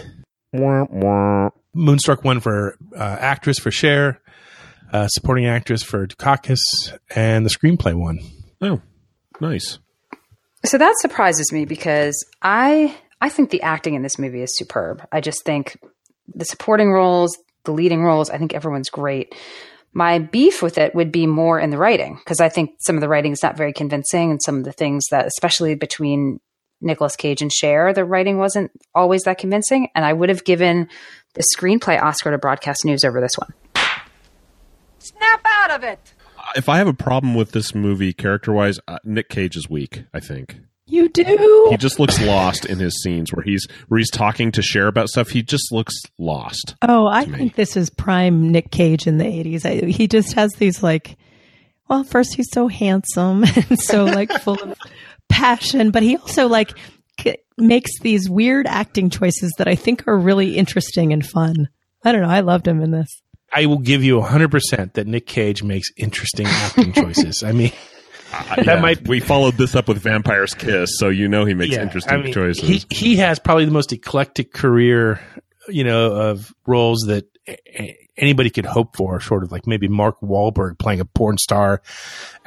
[1.73, 4.19] Moonstruck won for uh, actress for Cher,
[4.91, 6.59] uh, supporting actress for Dukakis,
[7.15, 8.19] and the screenplay won.
[8.61, 8.81] Oh,
[9.39, 9.77] nice.
[10.65, 15.05] So that surprises me because I I think the acting in this movie is superb.
[15.11, 15.77] I just think
[16.33, 17.37] the supporting roles,
[17.67, 19.35] the leading roles, I think everyone's great.
[19.93, 23.01] My beef with it would be more in the writing because I think some of
[23.01, 26.39] the writing is not very convincing, and some of the things that, especially between
[26.81, 29.89] Nicolas Cage and Cher, the writing wasn't always that convincing.
[29.95, 30.87] And I would have given
[31.33, 33.53] the screenplay Oscar to Broadcast News over this one.
[34.99, 36.13] Snap out of it.
[36.55, 40.03] If I have a problem with this movie character wise, uh, Nick Cage is weak.
[40.13, 41.67] I think you do.
[41.69, 45.09] he just looks lost in his scenes where he's where he's talking to Cher about
[45.09, 45.29] stuff.
[45.29, 46.75] He just looks lost.
[46.81, 49.87] Oh, I think this is prime Nick Cage in the 80s.
[49.89, 51.17] He just has these like
[51.89, 54.77] Well, first he's so handsome and so like full of
[55.29, 56.71] passion, but he also like
[57.17, 61.67] k- makes these weird acting choices that I think are really interesting and fun.
[62.05, 62.29] I don't know.
[62.29, 63.09] I loved him in this.
[63.53, 67.43] I will give you 100% that Nick Cage makes interesting acting choices.
[67.43, 67.71] I mean,
[68.31, 71.73] that that might we followed this up with Vampire's Kiss, so you know he makes
[71.75, 72.63] Yeah, interesting I mean, choices.
[72.67, 75.19] He he has probably the most eclectic career,
[75.67, 79.19] you know, of roles that a- a- anybody could hope for.
[79.21, 81.81] Sort of like maybe Mark Wahlberg playing a porn star,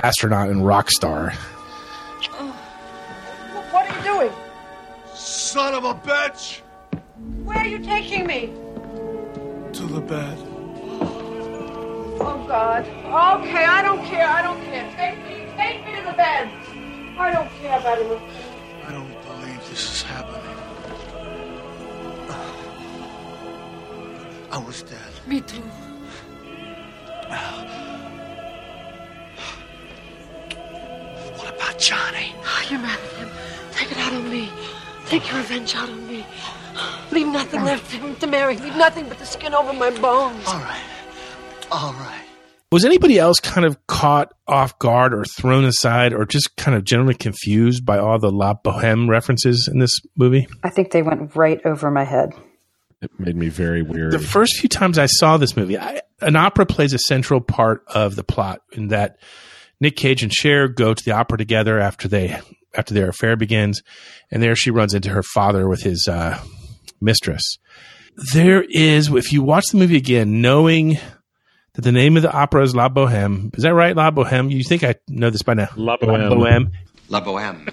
[0.03, 1.33] astronaut, and rock star.
[2.33, 2.55] Oh,
[3.71, 4.33] what are you doing?
[5.15, 6.61] Son of a bitch!
[7.45, 8.53] Where are you taking me?
[9.73, 10.39] To the bed.
[12.23, 12.83] Oh, God.
[12.87, 14.27] Okay, I don't care.
[14.29, 14.91] I don't care.
[14.97, 15.40] Take me.
[15.61, 16.49] Take me to the bed.
[17.19, 18.19] I don't care about him.
[18.87, 20.57] I don't believe this is happening.
[24.51, 25.13] I was dead.
[25.27, 25.61] Me too.
[31.37, 32.35] What about Johnny?
[32.43, 33.31] Ah, you're mad at him.
[33.73, 34.51] Take it out on me.
[35.09, 36.25] Take your revenge out on me.
[37.13, 38.57] Leave nothing left for him to marry.
[38.57, 40.47] Leave nothing but the skin over my bones.
[40.47, 40.83] All right.
[41.71, 42.30] All right.
[42.73, 46.85] Was anybody else kind of caught off guard or thrown aside or just kind of
[46.85, 50.47] generally confused by all the La Boheme references in this movie?
[50.63, 52.31] I think they went right over my head.
[53.03, 54.13] it made me very weird.
[54.13, 57.83] The first few times I saw this movie, I, an opera plays a central part
[57.89, 59.17] of the plot in that
[59.81, 62.39] Nick Cage and Cher go to the opera together after they
[62.73, 63.83] after their affair begins,
[64.31, 66.41] and there she runs into her father with his uh,
[67.01, 67.59] mistress.
[68.33, 70.99] There is, if you watch the movie again, knowing
[71.75, 73.95] that the name of the opera is La Boheme, is that right?
[73.95, 74.51] La Boheme.
[74.51, 75.69] You think I know this by now?
[75.77, 76.71] La Boheme.
[77.09, 77.73] La Boheme.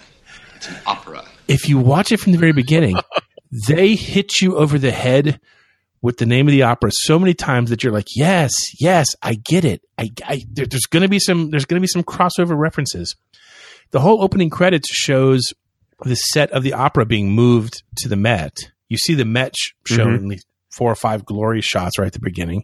[0.55, 1.23] It's an opera.
[1.47, 2.97] If you watch it from the very beginning,
[3.67, 5.39] they hit you over the head
[6.01, 9.35] with the name of the opera so many times that you're like, yes, yes, I
[9.45, 9.81] get it.
[9.97, 13.15] I, I there, there's going to be some there's going to be some crossover references.
[13.91, 15.53] The whole opening credits shows
[16.03, 18.55] the set of the opera being moved to the Met.
[18.89, 20.17] You see the Met sh- shown Mhm.
[20.19, 20.39] in the
[20.71, 22.63] four or five glorious shots right at the beginning.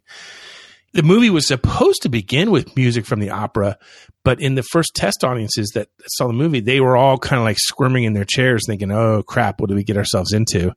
[0.93, 3.77] The movie was supposed to begin with music from the opera,
[4.23, 7.43] but in the first test audiences that saw the movie, they were all kind of
[7.43, 10.71] like squirming in their chairs, thinking, "Oh crap, what do we get ourselves into?"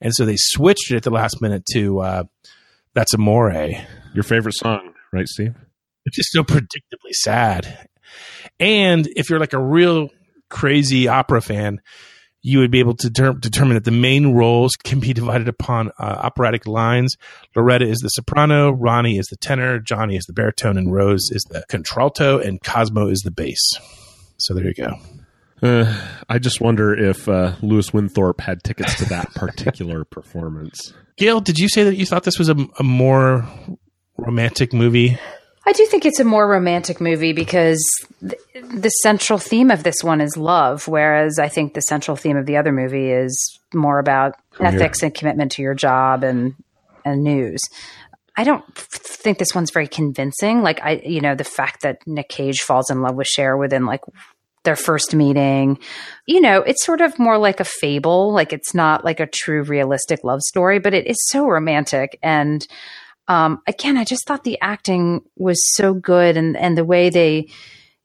[0.00, 2.24] And so they switched it at the last minute to uh,
[2.94, 3.52] "That's Amore,"
[4.12, 5.54] Your favorite song, right, Steve?
[6.04, 7.88] which is so predictably sad.
[8.58, 10.10] And if you're like a real
[10.48, 11.80] crazy opera fan,
[12.42, 15.88] you would be able to ter- determine that the main roles can be divided upon
[15.98, 17.16] uh, operatic lines.
[17.54, 21.42] Loretta is the soprano, Ronnie is the tenor, Johnny is the baritone, and Rose is
[21.50, 23.60] the contralto, and Cosmo is the bass.
[24.38, 24.94] So there you go.
[25.62, 25.94] Uh,
[26.28, 30.94] I just wonder if uh, Louis Winthorpe had tickets to that particular performance.
[31.18, 33.46] Gail, did you say that you thought this was a, a more
[34.16, 35.18] romantic movie?
[35.70, 37.80] I do think it's a more romantic movie because
[38.20, 42.36] th- the central theme of this one is love, whereas I think the central theme
[42.36, 44.74] of the other movie is more about oh, Career.
[44.74, 46.54] ethics and commitment to your job and
[47.04, 47.60] and news.
[48.36, 50.62] I don't think this one's very convincing.
[50.62, 53.86] Like I, you know, the fact that Nick Cage falls in love with Cher within
[53.86, 54.00] like
[54.64, 55.78] their first meeting,
[56.26, 58.32] you know, it's sort of more like a fable.
[58.32, 62.66] Like it's not like a true realistic love story, but it is so romantic and
[63.30, 67.48] um, again, I just thought the acting was so good, and and the way they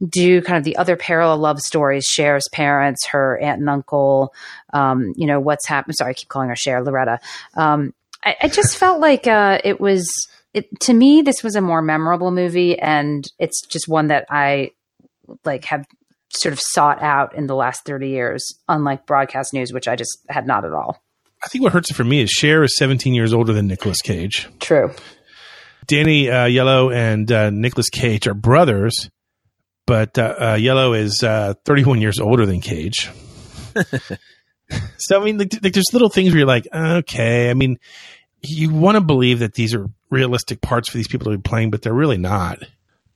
[0.08, 4.36] do kind of the other parallel love stories, Cher's parents, her aunt and uncle,
[4.72, 5.96] um, you know what's happened.
[5.96, 7.20] Sorry, I keep calling her Cher, Loretta.
[7.56, 10.08] Um, I, I just felt like uh, it was
[10.54, 11.24] it to me.
[11.24, 14.74] This was a more memorable movie, and it's just one that I
[15.44, 15.88] like have
[16.30, 18.46] sort of sought out in the last thirty years.
[18.70, 21.02] Unlike broadcast news, which I just had not at all.
[21.44, 24.02] I think what hurts it for me is Cher is 17 years older than Nicolas
[24.02, 24.48] Cage.
[24.60, 24.92] True.
[25.86, 29.10] Danny uh, Aiello and uh, Nicolas Cage are brothers,
[29.86, 33.10] but uh, uh, Aiello is uh, 31 years older than Cage.
[34.98, 37.50] so I mean, like, like, there's little things where you're like, okay.
[37.50, 37.78] I mean,
[38.42, 41.72] you want to believe that these are realistic parts for these people to be playing,
[41.72, 42.60] but they're really not.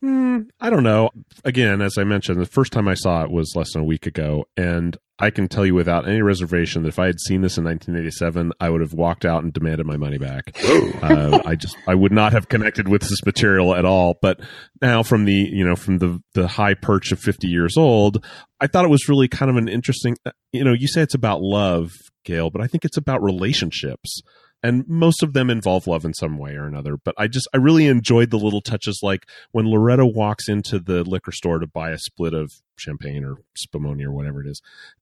[0.02, 1.10] Hmm, I don't know.
[1.44, 4.06] Again, as I mentioned, the first time I saw it was less than a week
[4.06, 7.58] ago, and I can tell you without any reservation that if I had seen this
[7.58, 10.52] in 1987, I would have walked out and demanded my money back.
[11.04, 14.18] uh, I just I would not have connected with this material at all.
[14.22, 14.40] But
[14.82, 18.26] now, from the you know from the the high perch of 50 years old,
[18.62, 20.16] I thought it was really kind of an interesting.
[20.26, 21.92] uh, You know, you say it's about love,
[22.24, 24.22] Gail, but I think it's about relationships
[24.62, 27.58] and most of them involve love in some way or another but i just i
[27.58, 31.92] really enjoyed the little touches like when loretta walks into the liquor store to buy
[31.92, 34.62] a split of champagne or spumoni or whatever it is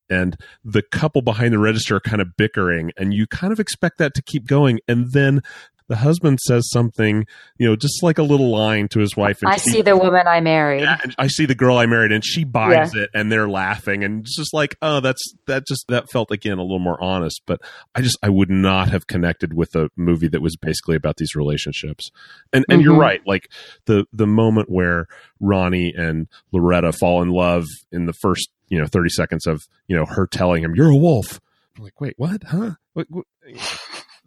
[0.10, 3.98] and the couple behind the register are kind of bickering and you kind of expect
[3.98, 5.42] that to keep going and then
[5.88, 7.26] the husband says something,
[7.58, 9.40] you know, just like a little line to his wife.
[9.42, 10.84] And I she- see the woman I married.
[10.84, 13.04] and I see the girl I married, and she buys Yeah.
[13.04, 16.58] it, and they're laughing, and it's just like, oh, that's that just that felt again
[16.58, 17.42] a little more honest.
[17.46, 17.62] But
[17.96, 21.36] I just I would not have connected with a movie that was basically about these
[21.36, 22.12] relationships.
[22.54, 23.02] And and you're Mhm.
[23.02, 23.50] right, like
[23.86, 25.08] the the moment where
[25.40, 29.96] Ronnie and Loretta fall in love in the first you know 30 seconds of you
[29.96, 31.40] know her telling him you're a wolf.
[31.78, 32.44] I'm like, wait, what?
[32.44, 32.72] Huh?
[32.94, 33.26] What, what?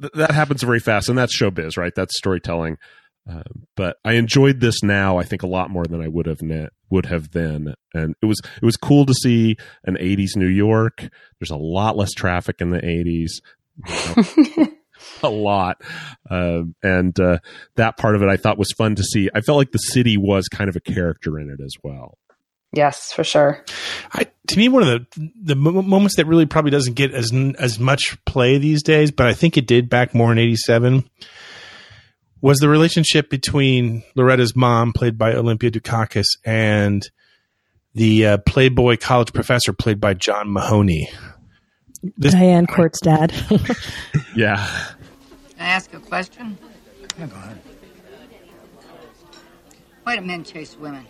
[0.00, 1.94] Th- that happens very fast, and that's showbiz, right?
[1.94, 2.78] That's storytelling.
[3.28, 5.18] Um, but I enjoyed this now.
[5.18, 8.26] I think a lot more than I would have ne- would have then, and it
[8.26, 11.08] was it was cool to see an '80s New York.
[11.38, 14.68] There's a lot less traffic in the '80s,
[15.22, 15.82] a lot,
[16.30, 17.38] um, and uh,
[17.76, 19.28] that part of it I thought was fun to see.
[19.34, 22.18] I felt like the city was kind of a character in it as well.
[22.72, 23.64] Yes, for sure.
[24.12, 27.32] I, to me, one of the the mo- moments that really probably doesn't get as
[27.58, 31.08] as much play these days, but I think it did back more in '87,
[32.40, 37.02] was the relationship between Loretta's mom, played by Olympia Dukakis, and
[37.94, 41.10] the uh, Playboy college professor, played by John Mahoney.
[42.16, 43.32] This, Diane Court's dad.
[44.36, 44.64] Yeah,
[45.56, 46.56] Can I ask a question?
[47.18, 47.60] Yeah, go ahead.
[50.04, 51.04] Why do men chase women?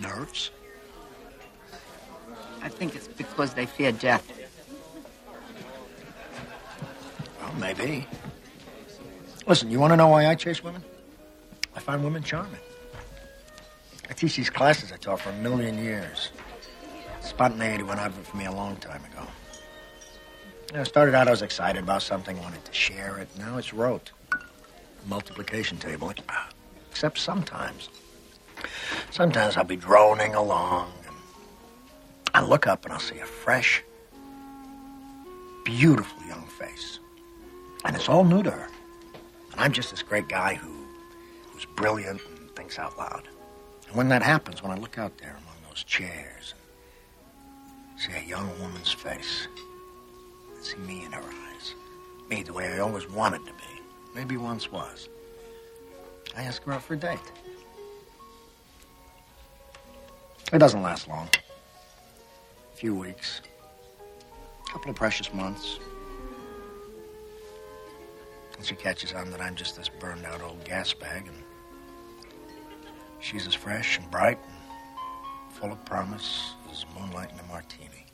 [0.00, 0.50] Nerves?
[2.62, 4.26] I think it's because they fear death.
[7.40, 8.06] Well, maybe.
[9.46, 10.82] Listen, you want to know why I chase women?
[11.74, 12.60] I find women charming.
[14.08, 16.30] I teach these classes I taught for a million years.
[17.20, 19.26] Spontaneity went out of it for me a long time ago.
[20.68, 23.28] You know, I started out, I was excited about something, wanted to share it.
[23.38, 24.10] Now it's rote.
[25.06, 26.12] Multiplication table.
[26.90, 27.88] Except sometimes.
[29.10, 31.16] Sometimes I'll be droning along, and
[32.34, 33.82] I'll look up and I'll see a fresh,
[35.64, 36.98] beautiful young face.
[37.84, 38.68] And it's all new to her.
[39.52, 40.70] And I'm just this great guy who,
[41.50, 43.22] who's brilliant and thinks out loud.
[43.88, 46.54] And when that happens, when I look out there among those chairs
[47.90, 49.48] and see a young woman's face,
[50.54, 51.74] and see me in her eyes,
[52.28, 53.82] me the way I always wanted to be,
[54.14, 55.08] maybe once was,
[56.36, 57.18] I ask her out for a date.
[60.52, 61.28] It doesn't last long.
[62.72, 63.40] A few weeks,
[64.68, 65.80] a couple of precious months.
[68.56, 71.42] And she catches on that I'm just this burned out old gas bag, and
[73.18, 78.06] she's as fresh and bright and full of promise as moonlight in a martini.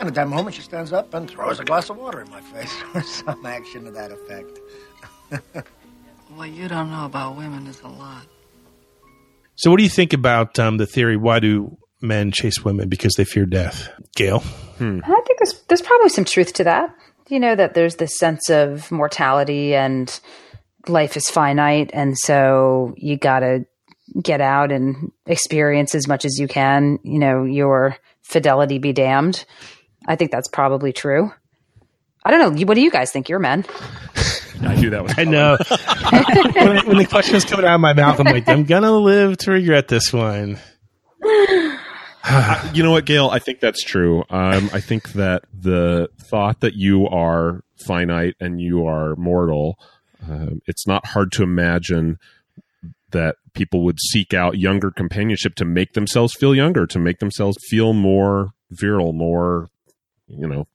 [0.00, 2.40] And at that moment, she stands up and throws a glass of water in my
[2.40, 5.66] face, or some action to that effect.
[6.34, 8.26] What you don't know about women is a lot.
[9.56, 11.16] so, what do you think about um, the theory?
[11.16, 13.88] Why do men chase women because they fear death?
[14.14, 14.42] Gail,
[14.78, 16.94] I think there's there's probably some truth to that.
[17.28, 20.20] You know that there's this sense of mortality and
[20.86, 23.64] life is finite, and so you got to
[24.22, 26.98] get out and experience as much as you can.
[27.02, 29.46] You know, your fidelity be damned.
[30.08, 31.30] I think that's probably true.
[32.24, 32.66] I don't know.
[32.66, 33.28] What do you guys think?
[33.28, 33.64] You're men.
[34.62, 35.14] I knew that was.
[35.16, 35.56] I know
[36.54, 39.36] when, when the question was coming out of my mouth, I'm like, I'm gonna live
[39.38, 40.58] to regret this one.
[42.74, 43.30] You know what, Gail?
[43.30, 44.22] I think that's true.
[44.28, 49.78] Um, I think that the thought that you are finite and you are mortal,
[50.28, 52.18] um, it's not hard to imagine
[53.12, 57.56] that people would seek out younger companionship to make themselves feel younger, to make themselves
[57.70, 59.70] feel more virile, more,
[60.28, 60.66] you know,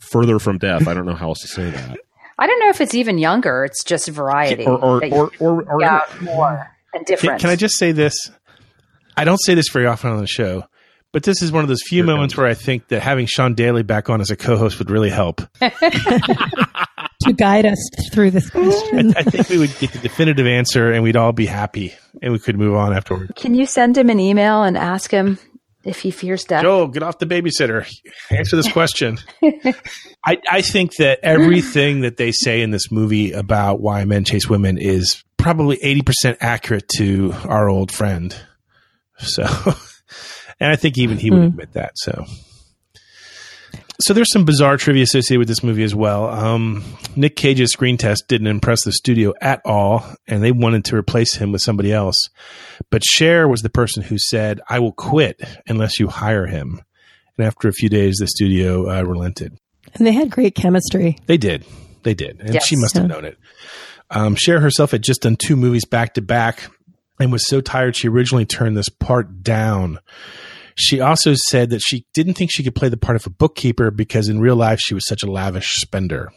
[0.00, 0.86] further from death.
[0.88, 1.98] I don't know how else to say that.
[2.38, 3.64] I don't know if it's even younger.
[3.64, 4.66] It's just variety.
[4.66, 7.40] Or, or, that or, or, or seek more and different.
[7.40, 8.30] can I just say this?
[9.16, 10.64] I don't say this very often on the show,
[11.12, 13.82] but this is one of those few moments where I think that having Sean Daly
[13.82, 15.40] back on as a co-host would really help.
[15.60, 19.14] to guide us through this question.
[19.16, 22.38] I think we would get the definitive answer, and we'd all be happy, and we
[22.38, 23.34] could move on afterward.
[23.36, 25.38] Can you send him an email and ask him
[25.86, 26.62] if he fears death?
[26.62, 27.86] Joel, get off the babysitter.
[28.30, 29.18] Answer this question.
[30.24, 34.48] I, I think that everything that they say in this movie about why men chase
[34.48, 38.34] women is probably 80% accurate to our old friend.
[39.18, 39.44] So,
[40.60, 41.46] and I think even he would Hmm.
[41.46, 41.92] admit that.
[41.96, 42.24] So,
[44.00, 46.26] so there's some bizarre trivia associated with this movie as well.
[46.28, 46.84] Um,
[47.16, 51.34] Nick Cage's screen test didn't impress the studio at all, and they wanted to replace
[51.36, 52.16] him with somebody else.
[52.90, 56.80] But Cher was the person who said, "I will quit unless you hire him."
[57.38, 59.56] And after a few days, the studio uh, relented.
[59.94, 61.16] and they had great chemistry.
[61.26, 61.64] They did,
[62.02, 62.66] they did, and Yes.
[62.66, 63.08] she must have Yeah.
[63.14, 63.38] known it.
[64.10, 66.70] Um, Cher herself had just done two movies back to back,
[67.18, 69.98] and was so tired she originally turned this part down.
[70.78, 73.90] She also said that she didn't think she could play the part of a bookkeeper
[73.90, 76.30] because in real life she was such a lavish spender.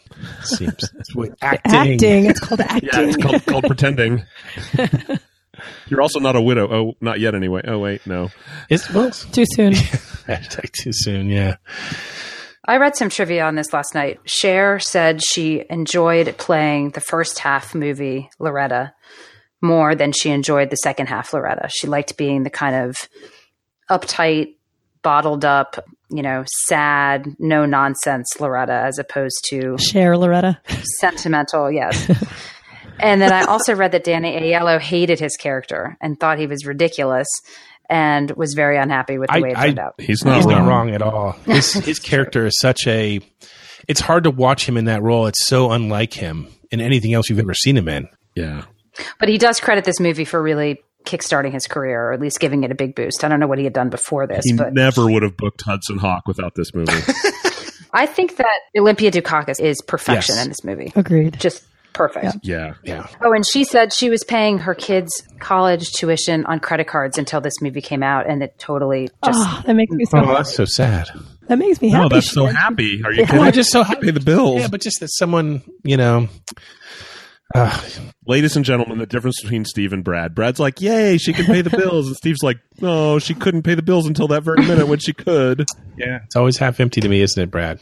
[0.43, 0.75] Seems
[1.15, 1.75] that's acting.
[1.93, 2.25] Acting.
[2.25, 2.89] It's called acting.
[2.93, 4.23] Yeah, it's called, called pretending.
[5.87, 6.69] You're also not a widow.
[6.71, 7.61] Oh, not yet anyway.
[7.67, 8.29] Oh, wait, no.
[8.69, 9.73] It's well, Too soon.
[9.73, 11.29] hashtag too soon.
[11.29, 11.57] Yeah.
[12.65, 14.19] I read some trivia on this last night.
[14.25, 18.93] Cher said she enjoyed playing the first half movie Loretta
[19.61, 21.67] more than she enjoyed the second half Loretta.
[21.69, 22.95] She liked being the kind of
[23.89, 24.55] uptight,
[25.01, 25.77] bottled up,
[26.09, 30.59] you know, sad, no nonsense Loretta as opposed to Cher Loretta.
[30.99, 32.09] sentimental, yes.
[32.99, 36.65] and then I also read that Danny Aiello hated his character and thought he was
[36.65, 37.27] ridiculous
[37.89, 39.95] and was very unhappy with the I, way it I- turned out.
[39.99, 40.55] He's not he's wrong.
[40.65, 41.31] not wrong at all.
[41.45, 43.19] His his character is such a.
[43.87, 45.25] It's hard to watch him in that role.
[45.25, 48.07] It's so unlike him in anything else you've ever seen him in.
[48.35, 48.65] Yeah.
[49.19, 52.63] But he does credit this movie for really kickstarting his career, or at least giving
[52.63, 53.23] it a big boost.
[53.23, 55.61] I don't know what he had done before this, He but never would have booked
[55.63, 56.91] Hudson Hawk without this movie.
[57.93, 60.43] I think that Olympia Dukakis is perfection Yes.
[60.45, 60.93] in this movie.
[60.95, 61.39] Agreed.
[61.39, 62.37] Just perfect.
[62.43, 62.75] yeah.
[62.83, 63.07] Yeah.
[63.21, 67.41] Oh, and she said she was paying her kids' college tuition on credit cards until
[67.41, 69.39] this movie came out, and it totally just.
[69.41, 70.19] Oh, that makes me so.
[70.19, 71.09] Oh, that's so sad.
[71.47, 72.03] That makes me happy.
[72.03, 73.01] No, that's so happy.
[73.03, 73.39] Are you Yeah.
[73.41, 74.61] I'm just so happy the bills.
[74.61, 76.27] Yeah, but just that someone, you know,
[77.55, 77.81] uh,
[78.29, 80.35] Ladies and gentlemen, the difference between Steve and Brad.
[80.35, 82.05] Brad's like, yay, she can pay the bills.
[82.05, 85.13] And Steve's like, no, she couldn't pay the bills until that very minute when she
[85.13, 85.65] could.
[85.97, 87.79] yeah, it's always half empty to me, isn't it, Brad?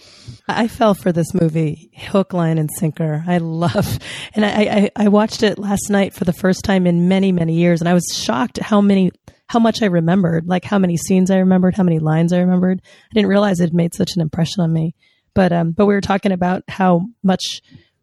[0.48, 3.26] I fell for this movie, hook, line, and sinker.
[3.28, 4.00] I love,
[4.36, 7.56] and I, I, I watched it last night for the first time in many, many
[7.56, 9.12] years, and I was shocked how many,
[9.48, 12.82] how much I remembered, like how many scenes I remembered, how many lines I remembered.
[12.86, 14.96] I didn't realize it had made such an impression on me.
[15.34, 17.62] But, um, but we were talking about how much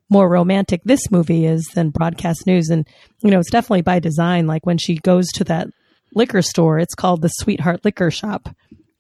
[0.09, 2.87] more romantic this movie is than broadcast news, and
[3.23, 4.47] you know, it's definitely by design.
[4.47, 5.69] Like when she goes to that
[6.15, 8.49] liquor store, it's called the Sweetheart Liquor Shop.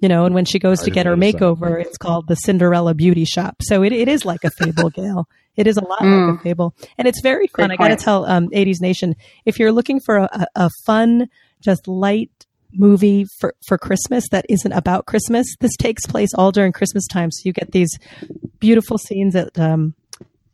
[0.00, 2.94] You know, and when she goes I to get her makeover, it's called the Cinderella
[2.94, 3.56] Beauty Shop.
[3.62, 5.28] So it, it is like a fable, Gail.
[5.56, 7.70] It is a lot like a fable, and it's very fun.
[7.70, 11.28] I got to tell, um, '80s Nation, if you're looking for a, a a fun,
[11.60, 12.30] just light
[12.76, 17.30] movie for for Christmas that isn't about Christmas, this takes place all during Christmas time.
[17.30, 17.98] So you get these
[18.58, 19.94] beautiful scenes at um,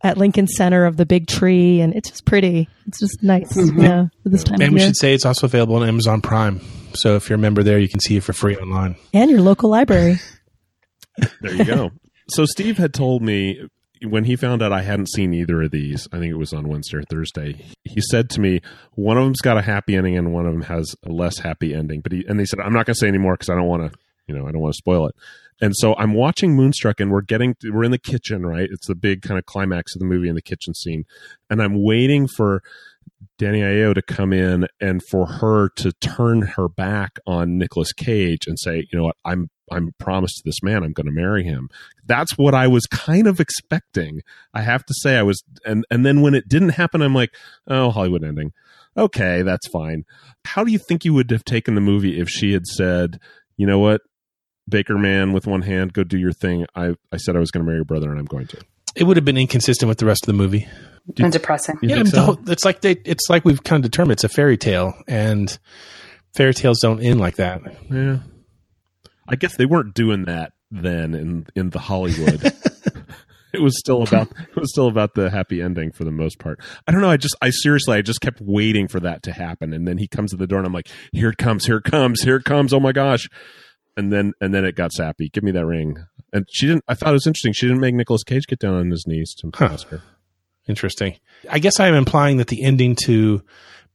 [0.03, 2.67] at Lincoln Center of the big tree, and it's just pretty.
[2.87, 4.05] It's just nice, yeah, mm-hmm.
[4.23, 4.89] for this time And of we year.
[4.89, 6.59] should say it's also available on Amazon Prime.
[6.93, 8.95] So if you're a member there, you can see it for free online.
[9.13, 10.19] and your local library.
[11.41, 11.91] There you go.
[12.29, 13.67] so Steve had told me
[14.03, 16.67] when he found out I hadn't seen either of these, I think it was on
[16.67, 18.61] Wednesday or Thursday, he said to me,
[18.93, 21.73] one of them's got a happy ending and one of them has a less happy
[21.75, 22.01] ending.
[22.01, 23.91] But he, and they said, I'm not going to say anymore because I don't want
[23.91, 23.97] to,
[24.27, 25.15] you know, I don't want to spoil it.
[25.61, 28.67] And so I'm watching Moonstruck and we're getting, to, we're in the kitchen, right?
[28.69, 31.05] It's the big kind of climax of the movie in the kitchen scene.
[31.49, 32.63] And I'm waiting for
[33.37, 38.47] Danny Ayo to come in and for her to turn her back on Nicolas Cage
[38.47, 41.43] and say, you know what, I'm I'm promised to this man, I'm going to marry
[41.43, 41.69] him.
[42.05, 44.21] That's what I was kind of expecting.
[44.53, 47.33] I have to say, I was, and and then when it didn't happen, I'm like,
[47.67, 48.51] oh, Hollywood ending.
[48.97, 50.03] Okay, that's fine.
[50.43, 53.19] How do you think you would have taken the movie if she had said,
[53.55, 54.01] you know what,
[54.71, 56.65] Baker man with one hand, go do your thing.
[56.75, 58.57] I I said I was going to marry your brother, and I'm going to.
[58.95, 60.67] It would have been inconsistent with the rest of the movie.
[61.19, 61.77] and depressing.
[61.81, 62.23] You yeah, think the so?
[62.23, 65.57] whole- it's like they, it's like we've kind of determined it's a fairy tale, and
[66.33, 67.61] fairy tales don't end like that.
[67.91, 68.19] Yeah.
[69.27, 72.41] I guess they weren't doing that then in in the Hollywood.
[73.53, 76.59] it was still about it was still about the happy ending for the most part.
[76.87, 77.09] I don't know.
[77.09, 80.07] I just I seriously I just kept waiting for that to happen, and then he
[80.07, 82.45] comes to the door, and I'm like, here it comes, here it comes, here it
[82.45, 82.73] comes.
[82.73, 83.29] Oh my gosh!
[83.97, 85.29] And then and then it got sappy.
[85.29, 85.97] Give me that ring.
[86.33, 86.83] And she didn't.
[86.87, 87.53] I thought it was interesting.
[87.53, 89.65] She didn't make Nicolas Cage get down on his knees to Huh.
[89.65, 90.01] ask her.
[90.67, 91.17] Interesting.
[91.49, 93.41] I guess I am implying that the ending to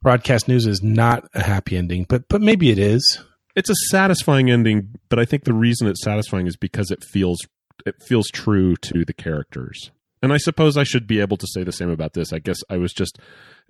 [0.02, 3.20] broadcast news is not a happy ending, but but maybe it is.
[3.54, 7.38] It's a satisfying ending, but I think the reason it's satisfying is because it feels
[7.86, 9.90] it feels true to the characters.
[10.22, 12.32] And I suppose I should be able to say the same about this.
[12.32, 13.18] I guess I was just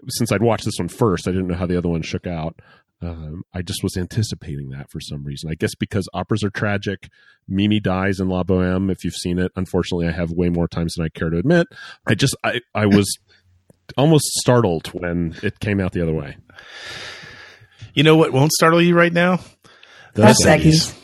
[0.09, 2.61] since I'd watched this one first, I didn't know how the other one shook out.
[3.03, 5.51] Um, I just was anticipating that for some reason.
[5.51, 7.09] I guess because operas are tragic.
[7.47, 8.91] Mimi dies in La Boheme.
[8.91, 11.67] If you've seen it, unfortunately, I have way more times than I care to admit.
[12.07, 13.07] I just I I was
[13.97, 16.37] almost startled when it came out the other way.
[17.95, 19.41] You know what won't startle you right now?
[20.15, 20.95] The That's Seggies.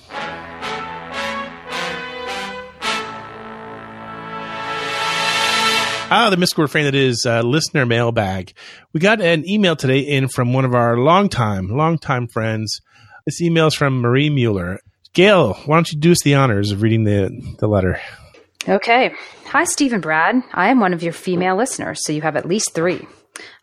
[6.15, 8.53] Ah, the mystical refrain that is uh, listener mailbag.
[8.93, 12.83] We got an email today in from one of our longtime, longtime friends.
[13.25, 14.81] This email is from Marie Mueller.
[15.15, 17.99] Gail, why don't you do us the honors of reading the, the letter?
[18.69, 19.15] Okay.
[19.47, 20.43] Hi, Steve and Brad.
[20.53, 23.09] I am one of your female listeners, so you have at least three.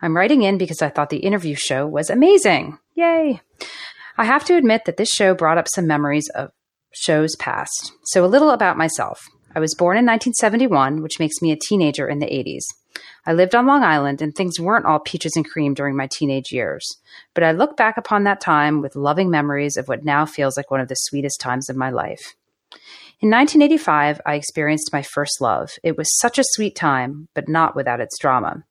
[0.01, 2.79] I'm writing in because I thought the interview show was amazing.
[2.95, 3.41] Yay!
[4.17, 6.49] I have to admit that this show brought up some memories of
[6.95, 7.91] shows past.
[8.05, 9.21] So, a little about myself.
[9.55, 12.63] I was born in 1971, which makes me a teenager in the 80s.
[13.25, 16.51] I lived on Long Island, and things weren't all peaches and cream during my teenage
[16.51, 16.97] years.
[17.33, 20.69] But I look back upon that time with loving memories of what now feels like
[20.69, 22.35] one of the sweetest times of my life.
[23.21, 25.71] In 1985, I experienced my first love.
[25.83, 28.63] It was such a sweet time, but not without its drama.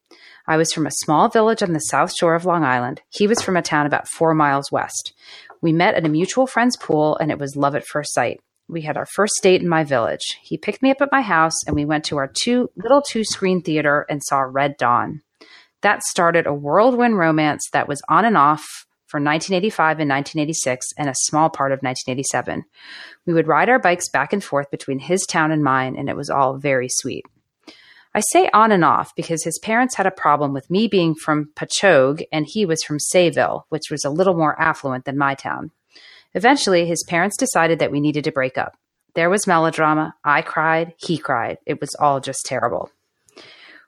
[0.47, 3.03] I was from a small village on the south shore of Long Island.
[3.11, 5.13] He was from a town about four miles west.
[5.61, 8.41] We met at a mutual friend's pool, and it was love at first sight.
[8.69, 10.39] We had our first date in my village.
[10.43, 13.25] He picked me up at my house, and we went to our two little two
[13.25, 15.23] screen theater and saw Red Dawn.
[15.81, 21.09] That started a whirlwind romance that was on and off for 1985 and 1986 and
[21.09, 22.65] a small part of 1987.
[23.25, 26.17] We would ride our bikes back and forth between his town and mine, and it
[26.17, 27.25] was all very sweet.
[28.15, 31.51] I say on and off because his parents had a problem with me being from
[31.55, 35.71] Patchogue and he was from Sayville, which was a little more affluent than my town.
[36.35, 38.77] Eventually, his parents decided that we needed to break up.
[39.15, 40.15] There was melodrama.
[40.25, 40.95] I cried.
[40.99, 41.59] He cried.
[41.67, 42.91] It was all just terrible.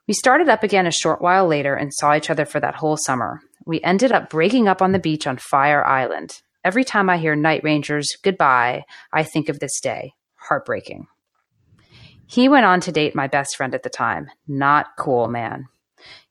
[0.07, 2.97] We started up again a short while later and saw each other for that whole
[2.97, 3.41] summer.
[3.65, 6.41] We ended up breaking up on the beach on Fire Island.
[6.63, 8.83] Every time I hear Night Ranger's goodbye,
[9.13, 10.13] I think of this day.
[10.35, 11.07] Heartbreaking.
[12.25, 14.29] He went on to date my best friend at the time.
[14.47, 15.67] Not cool, man.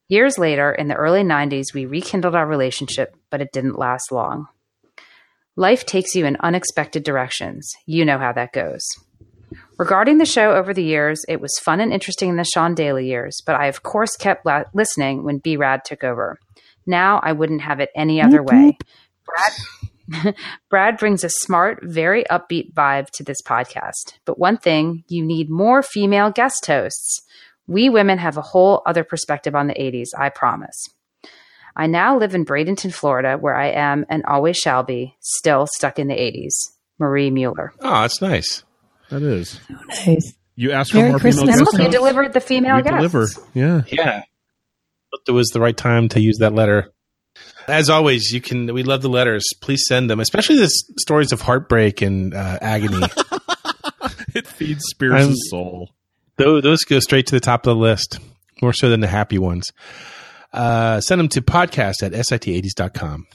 [0.08, 4.48] Years later, in the early 90s, we rekindled our relationship, but it didn't last long.
[5.61, 7.70] Life takes you in unexpected directions.
[7.84, 8.80] You know how that goes.
[9.78, 13.06] Regarding the show over the years, it was fun and interesting in the Sean Daly
[13.06, 16.38] years, but I, of course, kept la- listening when B Rad took over.
[16.86, 18.78] Now I wouldn't have it any other way.
[19.26, 20.34] Brad,
[20.70, 24.14] Brad brings a smart, very upbeat vibe to this podcast.
[24.24, 27.20] But one thing, you need more female guest hosts.
[27.66, 30.88] We women have a whole other perspective on the 80s, I promise.
[31.77, 35.99] I now live in Bradenton, Florida, where I am and always shall be, still stuck
[35.99, 36.53] in the 80s.
[36.99, 37.73] Marie Mueller.
[37.81, 38.62] Oh, that's nice.
[39.09, 39.59] That is.
[40.07, 40.35] Nice.
[40.57, 41.43] You asked Merry for more Christmas.
[41.45, 42.97] female And guest look, you delivered the female We guests.
[42.97, 43.27] deliver.
[43.55, 43.83] Yeah.
[43.91, 44.23] Yeah.
[45.11, 46.93] But it was the right time to use that letter.
[47.66, 48.73] As always, you can.
[48.75, 49.45] We love the letters.
[49.62, 50.68] Please send them, especially the
[50.99, 53.01] stories of heartbreak and uh, agony.
[54.35, 55.91] it feeds Spears' I'm- soul.
[56.37, 58.18] Those, those go straight to the top of the list,
[58.62, 59.71] more so than the happy ones.
[60.53, 63.26] Uh, send them to podcast at sit80s.com.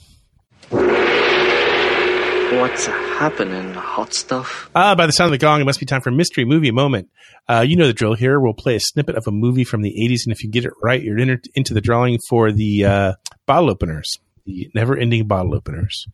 [2.60, 4.70] What's happening, hot stuff?
[4.74, 7.10] Ah, by the sound of the gong, it must be time for mystery movie moment.
[7.48, 8.38] Uh, you know the drill here.
[8.40, 10.72] We'll play a snippet of a movie from the 80s, and if you get it
[10.82, 13.12] right, you're in, into the drawing for the uh,
[13.46, 16.06] bottle openers, the never ending bottle openers,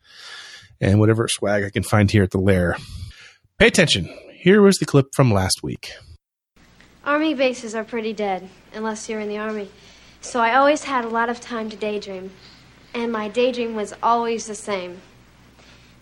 [0.81, 2.77] and whatever swag I can find here at the lair.
[3.59, 4.09] Pay attention.
[4.33, 5.93] Here was the clip from last week.
[7.05, 9.71] Army bases are pretty dead, unless you're in the Army.
[10.23, 12.31] So I always had a lot of time to daydream.
[12.95, 15.01] And my daydream was always the same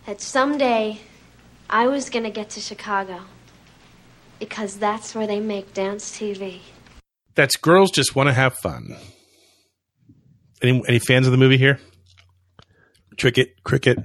[0.05, 0.99] that someday
[1.69, 3.21] I was going to get to Chicago.
[4.39, 6.59] Because that's where they make dance TV.
[7.35, 8.95] That's Girls Just Want to Have Fun.
[10.61, 11.79] Any, any fans of the movie here?
[13.19, 13.99] Cricket, cricket.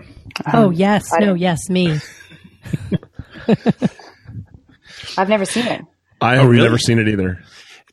[0.52, 1.98] oh um, yes, no, yes, me.
[5.18, 5.82] I've never seen it.
[6.20, 6.62] I Oh, have really?
[6.64, 7.42] never seen it either.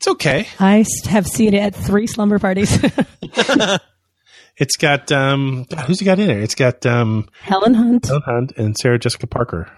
[0.04, 0.46] It's okay.
[0.60, 2.78] I have seen it at three slumber parties.
[4.56, 6.40] It's got um, who's it got in there?
[6.40, 8.06] It's got um, Helen Hunt.
[8.06, 9.68] Helen Hunt and Sarah Jessica Parker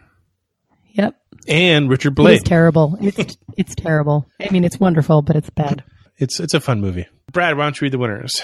[0.93, 1.17] Yep.
[1.49, 2.37] and Richard It Blake.
[2.37, 2.99] is terrible.
[3.01, 4.27] It's it's terrible.
[4.39, 5.83] I mean, it's wonderful, but it's bad.
[6.19, 7.07] It's it's a fun movie.
[7.33, 8.35] Brad, why don't you read the winners?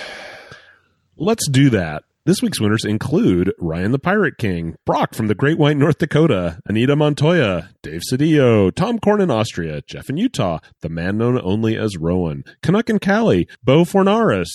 [1.18, 2.04] Let's do that.
[2.24, 6.60] This week's winners include Ryan the Pirate King, Brock from the Great White North Dakota,
[6.66, 11.76] Anita Montoya, Dave Cedillo, Tom Korn in Austria, Jeff in Utah, the man known only
[11.76, 14.50] as Rowan, Canuck and Cali, Bo Fornaris,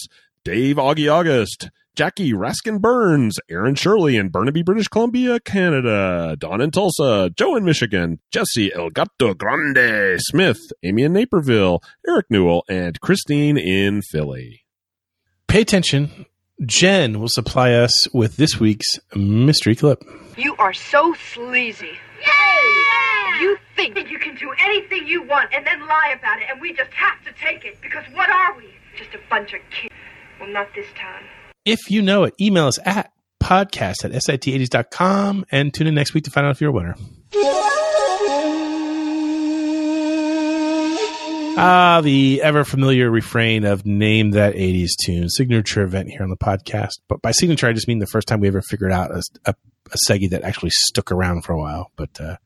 [0.45, 6.71] Dave Augie August, Jackie Raskin Burns, Aaron Shirley in Burnaby, British Columbia, Canada, Don in
[6.71, 12.97] Tulsa, Joe in Michigan, Jesse El Gato Grande Smith, Amy in Naperville, Eric Newell, and
[13.01, 14.61] Christine in Philly.
[15.49, 16.27] Pay attention.
[16.65, 20.03] Jen will supply us with this week's mystery clip.
[20.37, 21.91] You are so sleazy.
[22.25, 23.39] Yay!
[23.41, 26.59] You think that you can do anything you want and then lie about it, and
[26.59, 28.65] we just have to take it because what are we?
[28.97, 29.93] Just a bunch of kids.
[30.39, 31.23] Well, not this time.
[31.63, 36.23] If you know it, email us at podcast at sit80s.com and tune in next week
[36.23, 36.95] to find out if you're a winner.
[41.59, 46.37] Ah, the ever familiar refrain of name that 80s tune, signature event here on the
[46.37, 46.99] podcast.
[47.09, 49.55] But by signature, I just mean the first time we ever figured out a, a,
[49.91, 51.91] a Segi that actually stuck around for a while.
[51.95, 52.37] But uh,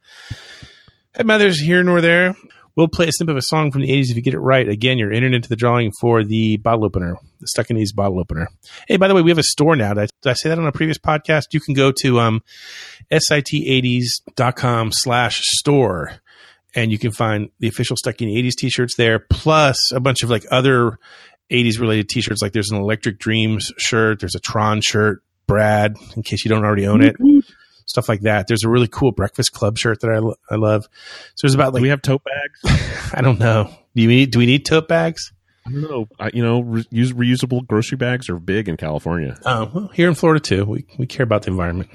[1.13, 2.37] hey, mothers here nor there.
[2.77, 4.65] We'll play a snippet of a song from the 80s if you get it right.
[4.65, 7.93] Again, you're entered into the drawing for the bottle opener, the Stuck in the 80s
[7.93, 8.47] bottle opener.
[8.87, 9.93] Hey, by the way, we have a store now.
[9.93, 11.47] Did I, did I say that on a previous podcast?
[11.51, 12.41] You can go to um,
[13.11, 16.21] sit80s.com slash store
[16.75, 20.23] and you can find the official Stuck in the 80s t-shirts there, plus a bunch
[20.23, 20.97] of like other
[21.51, 22.41] 80s related t-shirts.
[22.41, 26.63] Like there's an Electric Dreams shirt, there's a Tron shirt, Brad, in case you don't
[26.63, 27.15] already own it.
[27.19, 27.39] Mm-hmm.
[27.85, 28.47] Stuff like that.
[28.47, 30.83] There's a really cool Breakfast Club shirt that I, lo- I love.
[31.35, 33.11] So there's about like Do we have tote bags?
[33.13, 33.69] I don't know.
[33.95, 35.33] Do you need do we need tote bags?
[35.65, 36.07] I don't know.
[36.19, 39.37] I, you know, re- use, reusable grocery bags are big in California.
[39.45, 40.63] Oh, well, here in Florida too.
[40.63, 41.89] We we care about the environment,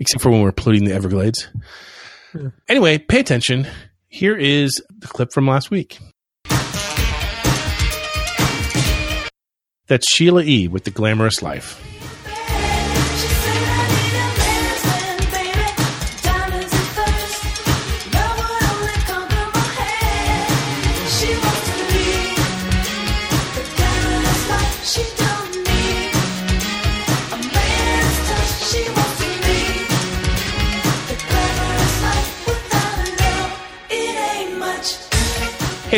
[0.00, 1.48] except for when we're polluting the Everglades.
[2.68, 3.66] Anyway, pay attention.
[4.08, 5.98] Here is the clip from last week.
[9.86, 10.68] That's Sheila E.
[10.68, 11.82] with the glamorous life.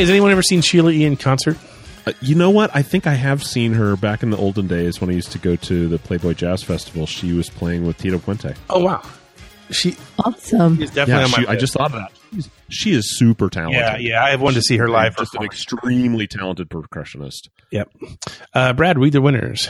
[0.01, 1.05] Hey, has anyone ever seen Sheila E.
[1.05, 1.59] in concert?
[2.07, 2.75] Uh, you know what?
[2.75, 5.39] I think I have seen her back in the olden days when I used to
[5.39, 7.05] go to the Playboy Jazz Festival.
[7.05, 8.57] She was playing with Tito Puente.
[8.71, 9.03] Oh wow,
[9.71, 10.81] she awesome.
[10.81, 12.13] is definitely Yeah, on my she- I just thought of that.
[12.33, 13.79] She's, she is super talented.
[13.79, 17.51] Yeah, yeah, I have wanted to see her live Just an extremely talented percussionist.
[17.71, 17.93] Yep.
[18.55, 19.69] Uh, Brad, read the winners.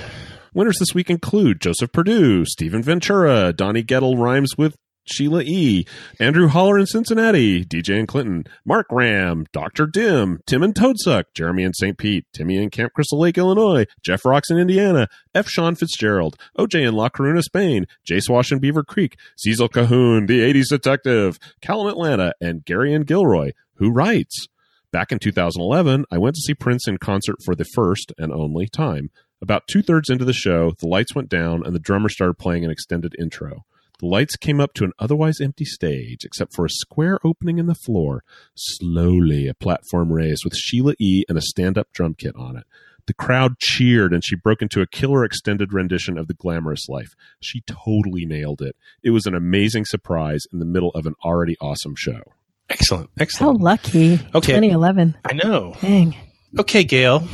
[0.54, 4.76] Winners this week include Joseph Purdue, Stephen Ventura, Donnie Gettle rhymes with
[5.10, 5.86] Sheila E.,
[6.18, 9.86] Andrew Holler in Cincinnati, DJ in Clinton, Mark Ram, Dr.
[9.86, 11.98] Dim, Tim and Toadsuck, Jeremy in St.
[11.98, 15.48] Pete, Timmy in Camp Crystal Lake, Illinois, Jeff Rocks in Indiana, F.
[15.48, 20.40] Sean Fitzgerald, OJ in La Coruna, Spain, Jay Swash in Beaver Creek, Cecil Cahoon, the
[20.40, 24.48] 80s detective, Cal in Atlanta, and Gary and Gilroy, who writes,
[24.92, 28.66] Back in 2011, I went to see Prince in concert for the first and only
[28.66, 29.10] time.
[29.42, 32.64] About two thirds into the show, the lights went down and the drummer started playing
[32.64, 33.64] an extended intro.
[34.00, 37.66] The lights came up to an otherwise empty stage, except for a square opening in
[37.66, 38.24] the floor.
[38.54, 41.24] Slowly, a platform raised with Sheila E.
[41.28, 42.64] and a stand up drum kit on it.
[43.06, 47.14] The crowd cheered and she broke into a killer extended rendition of The Glamorous Life.
[47.40, 48.74] She totally nailed it.
[49.02, 52.22] It was an amazing surprise in the middle of an already awesome show.
[52.70, 53.10] Excellent.
[53.18, 53.58] Excellent.
[53.58, 54.14] How lucky.
[54.34, 54.54] Okay.
[54.54, 55.18] 2011.
[55.24, 55.74] I know.
[55.80, 56.16] Dang.
[56.58, 57.28] Okay, Gail.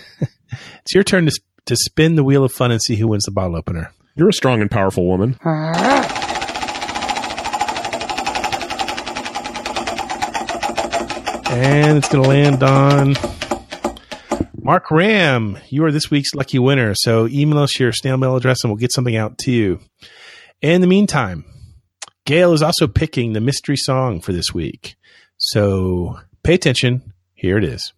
[0.20, 3.32] it's your turn to, to spin the wheel of fun and see who wins the
[3.32, 3.92] bottle opener.
[4.14, 5.38] You're a strong and powerful woman.
[11.50, 13.14] And it's going to land on
[14.62, 15.58] Mark Ram.
[15.68, 16.94] You are this week's lucky winner.
[16.94, 19.80] So email us your snail mail address and we'll get something out to you.
[20.60, 21.44] In the meantime,
[22.24, 24.94] Gail is also picking the mystery song for this week.
[25.38, 27.12] So pay attention.
[27.34, 27.92] Here it is.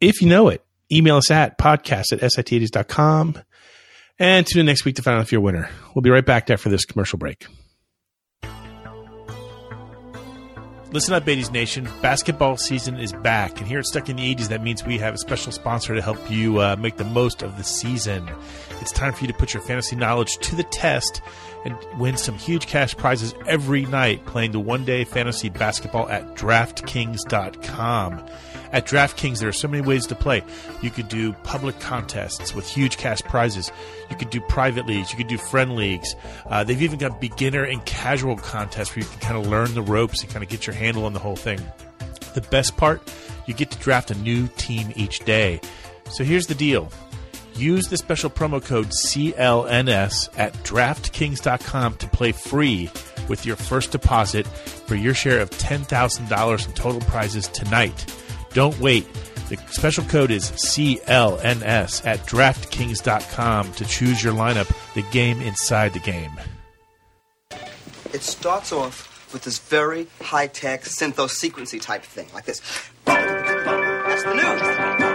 [0.00, 3.42] If you know it, email us at podcast at sit80s.com
[4.18, 5.70] and tune in next week to find out if you're a winner.
[5.94, 7.46] We'll be right back after this commercial break.
[10.90, 11.86] Listen up, 80s Nation.
[12.00, 15.12] Basketball season is back, and here at Stuck in the 80s, that means we have
[15.12, 18.26] a special sponsor to help you uh, make the most of the season.
[18.80, 21.20] It's time for you to put your fantasy knowledge to the test
[21.66, 26.36] and win some huge cash prizes every night playing the one day fantasy basketball at
[26.36, 28.24] DraftKings.com.
[28.72, 30.42] At DraftKings, there are so many ways to play.
[30.82, 33.72] You could do public contests with huge cash prizes.
[34.10, 35.10] You could do private leagues.
[35.10, 36.14] You could do friend leagues.
[36.46, 39.82] Uh, they've even got beginner and casual contests where you can kind of learn the
[39.82, 41.60] ropes and kind of get your handle on the whole thing.
[42.34, 43.02] The best part,
[43.46, 45.60] you get to draft a new team each day.
[46.10, 46.90] So here's the deal.
[47.54, 52.88] Use the special promo code CLNS at DraftKings.com to play free
[53.28, 58.06] with your first deposit for your share of $10,000 in total prizes tonight.
[58.58, 59.06] Don't wait.
[59.50, 66.00] The special code is CLNS at DraftKings.com to choose your lineup, the game inside the
[66.00, 66.32] game.
[68.12, 72.60] It starts off with this very high-tech syntho-sequency type thing, like this.
[73.04, 75.07] That's the news.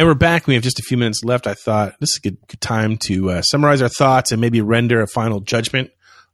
[0.00, 0.46] And we're back.
[0.46, 1.46] We have just a few minutes left.
[1.46, 4.62] I thought this is a good, good time to uh, summarize our thoughts and maybe
[4.62, 5.90] render a final judgment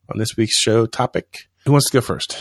[0.08, 1.48] on this week's show topic.
[1.64, 2.38] Who wants to go first?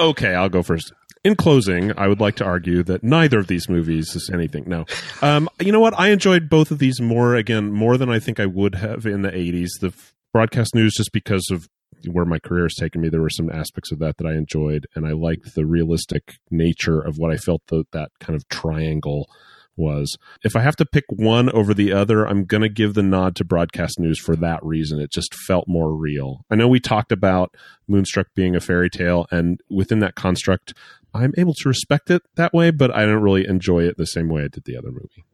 [0.00, 0.94] Okay, I'll go first.
[1.24, 4.64] In closing, I would like to argue that neither of these movies is anything.
[4.66, 4.86] No.
[5.20, 5.92] Um, you know what?
[6.00, 9.20] I enjoyed both of these more, again, more than I think I would have in
[9.20, 9.68] the 80s.
[9.82, 9.92] The
[10.32, 11.68] broadcast news, just because of
[12.10, 14.86] where my career has taken me, there were some aspects of that that I enjoyed,
[14.94, 19.28] and I liked the realistic nature of what I felt the, that kind of triangle
[19.76, 20.16] was.
[20.42, 23.36] If I have to pick one over the other, I'm going to give the nod
[23.36, 25.00] to broadcast news for that reason.
[25.00, 26.44] It just felt more real.
[26.50, 27.54] I know we talked about
[27.88, 30.74] Moonstruck being a fairy tale, and within that construct,
[31.14, 34.28] I'm able to respect it that way, but I don't really enjoy it the same
[34.28, 35.24] way I did the other movie.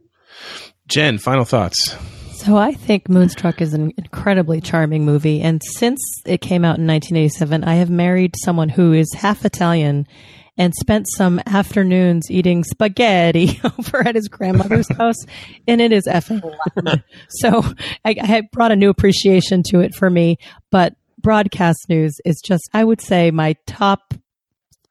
[0.89, 1.97] Jen, final thoughts.
[2.43, 6.87] So I think Moonstruck is an incredibly charming movie, and since it came out in
[6.87, 10.09] 1987, I have married someone who is half Italian
[10.63, 15.17] and spent some afternoons eating spaghetti over at his grandmother's house,
[15.67, 16.41] and it is effing
[16.77, 17.03] Latin.
[17.29, 17.65] so
[18.05, 20.39] I, I brought a new appreciation to it for me.
[20.71, 24.15] But broadcast news is just, I would say, my top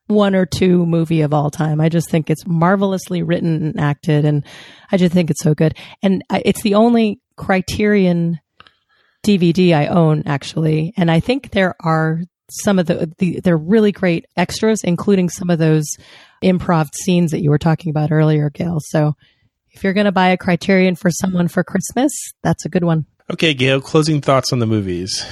[0.07, 1.79] one or two movie of all time.
[1.79, 4.43] I just think it's marvelously written and acted, and
[4.91, 5.77] I just think it's so good.
[6.03, 8.41] And I, it's the only Criterion
[9.25, 10.93] DVD I own, actually.
[10.97, 15.49] And I think there are some of the, the they're really great extras, including some
[15.49, 15.85] of those
[16.43, 18.77] improv scenes that you were talking about earlier, Gail.
[18.79, 19.15] So
[19.71, 22.11] if you're going to buy a Criterion for someone for Christmas,
[22.43, 23.05] that's a good one.
[23.31, 25.25] Okay, Gail, closing thoughts on the movies.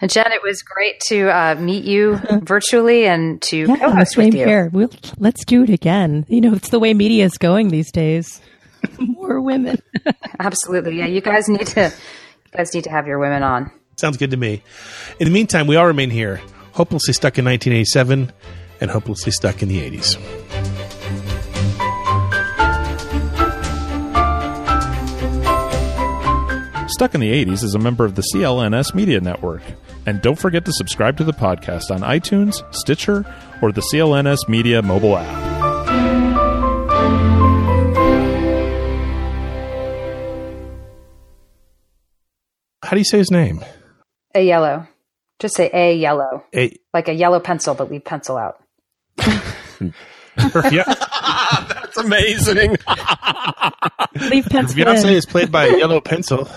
[0.00, 4.26] And Jen, it was great to uh, meet you virtually and to Yeah, co-host same
[4.26, 4.46] with you.
[4.46, 4.70] here.
[4.72, 6.24] We'll, let's do it again.
[6.28, 8.40] You know, it's the way media is going these days.
[8.98, 9.76] More women.
[10.38, 11.06] Absolutely, yeah.
[11.06, 13.70] You guys need to, you guys need to have your women on.
[13.96, 14.62] Sounds good to me.
[15.18, 16.40] In the meantime, we all remain here,
[16.72, 18.30] hopelessly stuck in 1987
[18.80, 20.16] and hopelessly stuck in the 80s.
[26.90, 29.62] Stuck in the 80s is a member of the CLNS Media Network.
[30.04, 33.24] And don't forget to subscribe to the podcast on iTunes, Stitcher,
[33.60, 35.56] or the CLNS Media mobile app.
[42.82, 43.64] How do you say his name?
[44.36, 44.86] A yellow.
[45.38, 46.44] Just say a yellow.
[46.54, 48.62] A Like a yellow pencil, but leave pencil out.
[50.70, 50.84] yeah.
[51.68, 52.76] That's amazing.
[54.30, 55.14] Leave pencil Beyonce in.
[55.14, 56.50] is played by a yellow pencil.